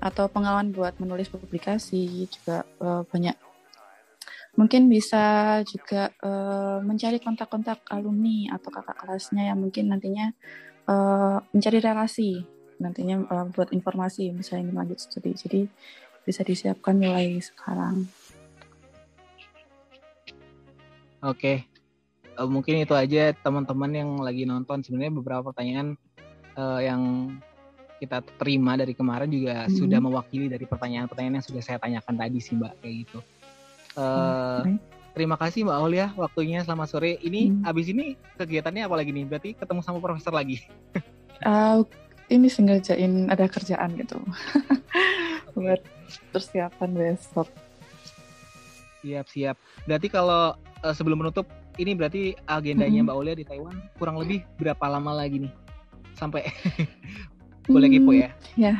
atau 0.00 0.28
pengalaman 0.28 0.72
buat 0.72 0.96
menulis 1.00 1.28
publikasi 1.32 2.28
juga 2.28 2.64
uh, 2.80 3.04
banyak. 3.08 3.36
Mungkin 4.54 4.86
bisa 4.86 5.58
juga 5.66 6.14
uh, 6.22 6.78
mencari 6.78 7.18
kontak-kontak 7.18 7.82
alumni 7.90 8.54
atau 8.54 8.70
kakak 8.70 9.02
kelasnya 9.02 9.50
yang 9.50 9.58
mungkin 9.58 9.90
nantinya 9.90 10.30
uh, 10.86 11.42
mencari 11.50 11.82
relasi 11.82 12.53
nantinya 12.78 13.24
uh, 13.30 13.46
buat 13.50 13.70
informasi 13.70 14.30
misalnya 14.34 14.70
ingin 14.70 14.76
lanjut 14.76 14.98
studi 15.00 15.32
jadi 15.34 15.60
bisa 16.24 16.40
disiapkan 16.42 16.96
mulai 16.96 17.38
sekarang 17.38 18.08
oke 21.22 21.36
okay. 21.36 21.56
uh, 22.36 22.48
mungkin 22.48 22.82
itu 22.82 22.94
aja 22.96 23.34
teman-teman 23.36 23.90
yang 23.92 24.10
lagi 24.20 24.48
nonton 24.48 24.82
sebenarnya 24.82 25.12
beberapa 25.14 25.52
pertanyaan 25.52 25.98
uh, 26.56 26.80
yang 26.80 27.34
kita 28.02 28.20
terima 28.36 28.74
dari 28.74 28.92
kemarin 28.92 29.30
juga 29.30 29.64
mm-hmm. 29.64 29.78
sudah 29.78 29.98
mewakili 30.02 30.46
dari 30.50 30.66
pertanyaan-pertanyaan 30.66 31.40
yang 31.40 31.46
sudah 31.46 31.62
saya 31.62 31.78
tanyakan 31.78 32.14
tadi 32.18 32.38
sih 32.42 32.58
mbak 32.58 32.74
kayak 32.82 32.94
gitu 33.06 33.18
uh, 33.96 34.60
okay. 34.64 34.76
Terima 35.14 35.38
kasih 35.38 35.62
Mbak 35.62 35.78
Aulia 35.78 36.10
waktunya 36.18 36.66
selamat 36.66 36.90
sore. 36.90 37.14
Ini 37.22 37.46
hmm. 37.46 37.70
abis 37.70 37.86
ini 37.86 38.18
kegiatannya 38.34 38.82
apa 38.82 38.98
lagi 38.98 39.14
nih? 39.14 39.24
Berarti 39.30 39.50
ketemu 39.54 39.80
sama 39.86 40.02
profesor 40.02 40.34
lagi? 40.34 40.66
uh, 41.46 41.86
ini 42.32 42.48
sengajain 42.48 43.28
ada 43.28 43.44
kerjaan 43.48 43.96
gitu 44.00 44.18
buat 45.54 45.80
persiapan 46.32 46.90
besok. 46.94 47.48
Siap 49.04 49.26
siap. 49.28 49.56
Berarti 49.84 50.08
kalau 50.08 50.56
uh, 50.56 50.94
sebelum 50.96 51.20
menutup 51.20 51.44
ini 51.76 51.92
berarti 51.92 52.32
agendanya 52.48 53.02
mm 53.02 53.06
-hmm. 53.06 53.10
Mbak 53.12 53.16
Olia 53.18 53.34
di 53.36 53.46
Taiwan 53.46 53.76
kurang 54.00 54.16
lebih 54.22 54.46
berapa 54.56 54.84
lama 54.88 55.12
lagi 55.12 55.44
nih 55.44 55.52
sampai 56.14 56.46
boleh 57.72 57.88
kepo 57.90 58.12
ya? 58.14 58.30
Ya, 58.54 58.74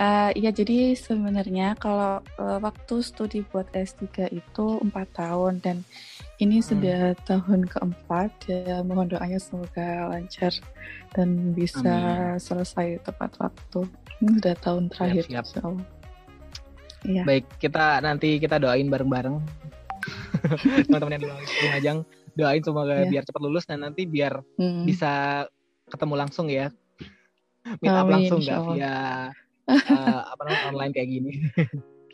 Uh, 0.00 0.32
ya 0.32 0.48
jadi 0.48 0.96
sebenarnya 0.96 1.76
kalau 1.76 2.24
uh, 2.40 2.58
waktu 2.64 3.04
studi 3.04 3.44
buat 3.44 3.68
S3 3.76 4.32
itu 4.32 4.66
empat 4.80 5.12
tahun 5.12 5.60
dan 5.60 5.84
ini 6.42 6.58
hmm. 6.58 6.66
sudah 6.66 7.00
tahun 7.22 7.70
keempat 7.70 8.30
ya 8.50 8.82
mohon 8.82 9.06
doanya 9.06 9.38
semoga 9.38 10.10
lancar 10.10 10.50
dan 11.14 11.54
bisa 11.54 11.86
Amin. 11.86 12.42
selesai 12.42 12.98
tepat 13.06 13.38
waktu. 13.38 13.86
Ini 14.18 14.30
sudah 14.42 14.54
tahun 14.58 14.82
terakhir 14.90 15.24
siap, 15.30 15.46
siap. 15.46 15.74
Ya. 17.06 17.22
Baik, 17.26 17.46
kita 17.58 18.02
nanti 18.02 18.38
kita 18.42 18.58
doain 18.58 18.86
bareng-bareng 18.90 19.38
teman-teman 20.86 21.18
yang 21.18 21.22
di 21.22 21.28
Lumajang 21.66 21.98
doain 22.34 22.62
semoga 22.62 22.94
ya. 23.02 23.06
biar 23.06 23.22
cepat 23.26 23.42
lulus 23.42 23.64
dan 23.66 23.86
nanti 23.86 24.06
biar 24.06 24.42
hmm. 24.58 24.82
bisa 24.86 25.44
ketemu 25.90 26.14
langsung 26.18 26.46
ya. 26.50 26.74
Meet 27.78 27.94
up 27.94 28.10
langsung 28.10 28.42
nggak 28.42 28.60
via 28.74 28.94
uh, 29.70 30.22
apa 30.34 30.40
namanya 30.42 30.62
online 30.74 30.92
kayak 30.94 31.08
gini. 31.10 31.32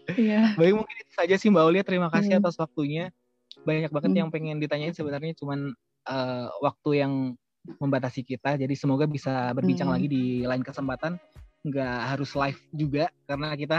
Iya. 0.08 0.56
Baik 0.56 0.72
mungkin 0.76 0.96
itu 1.00 1.12
saja 1.16 1.34
sih 1.36 1.48
Mbak 1.48 1.64
Aulia. 1.64 1.84
Terima 1.84 2.08
kasih 2.12 2.36
hmm. 2.36 2.40
atas 2.44 2.56
waktunya. 2.60 3.12
Banyak 3.66 3.90
banget 3.90 4.10
hmm. 4.14 4.20
yang 4.20 4.28
pengen 4.30 4.56
ditanyain 4.62 4.94
sebenarnya 4.94 5.32
cuman 5.38 5.72
uh, 6.08 6.46
waktu 6.62 6.90
yang 7.04 7.12
membatasi 7.76 8.24
kita. 8.24 8.56
Jadi 8.56 8.74
semoga 8.74 9.04
bisa 9.04 9.52
berbincang 9.52 9.92
hmm. 9.92 9.96
lagi 9.98 10.08
di 10.08 10.24
lain 10.46 10.64
kesempatan. 10.64 11.20
Nggak 11.66 11.98
harus 12.14 12.30
live 12.38 12.60
juga 12.70 13.10
karena 13.26 13.52
kita 13.58 13.78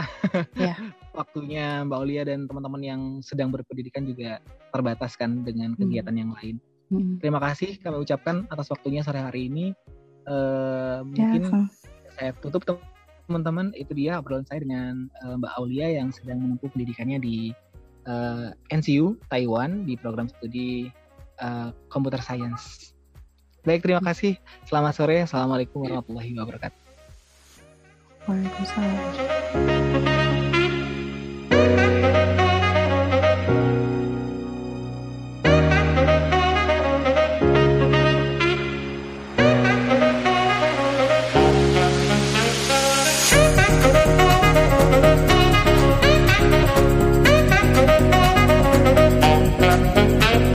yeah. 0.54 0.76
waktunya 1.18 1.82
Mbak 1.88 1.98
Aulia 1.98 2.22
dan 2.28 2.44
teman-teman 2.44 2.82
yang 2.84 3.00
sedang 3.24 3.48
berpendidikan 3.50 4.04
juga 4.04 4.38
terbatas 4.70 5.16
kan 5.16 5.42
dengan 5.42 5.74
hmm. 5.74 5.80
kegiatan 5.80 6.14
hmm. 6.14 6.22
yang 6.22 6.30
lain. 6.36 6.56
Hmm. 6.90 7.16
Terima 7.22 7.40
kasih 7.42 7.80
kami 7.80 8.02
ucapkan 8.02 8.46
atas 8.52 8.70
waktunya 8.70 9.02
sore 9.02 9.18
hari 9.22 9.48
ini. 9.48 9.72
Uh, 10.28 11.02
mungkin 11.08 11.42
yeah, 11.48 11.66
saya 12.14 12.30
tutup 12.44 12.62
teman-teman 13.30 13.72
itu 13.78 13.94
dia 13.96 14.20
obrolan 14.20 14.44
saya 14.44 14.60
dengan 14.62 15.08
uh, 15.24 15.38
Mbak 15.40 15.52
Aulia 15.56 15.86
yang 16.02 16.10
sedang 16.10 16.42
menempuh 16.42 16.68
pendidikannya 16.74 17.18
di 17.22 17.54
uh, 18.06 18.54
eh, 18.54 18.76
NCU 18.76 19.16
Taiwan 19.28 19.84
di 19.84 19.96
program 19.96 20.28
studi 20.28 20.88
uh, 21.42 21.72
Computer 21.90 22.20
Science. 22.22 22.94
Baik, 23.64 23.84
terima 23.84 24.00
kasih. 24.00 24.40
Selamat 24.64 24.96
sore. 24.96 25.20
Assalamualaikum 25.20 25.84
warahmatullahi 25.84 26.32
wabarakatuh. 26.32 26.80
Waalaikumsalam. 28.24 30.09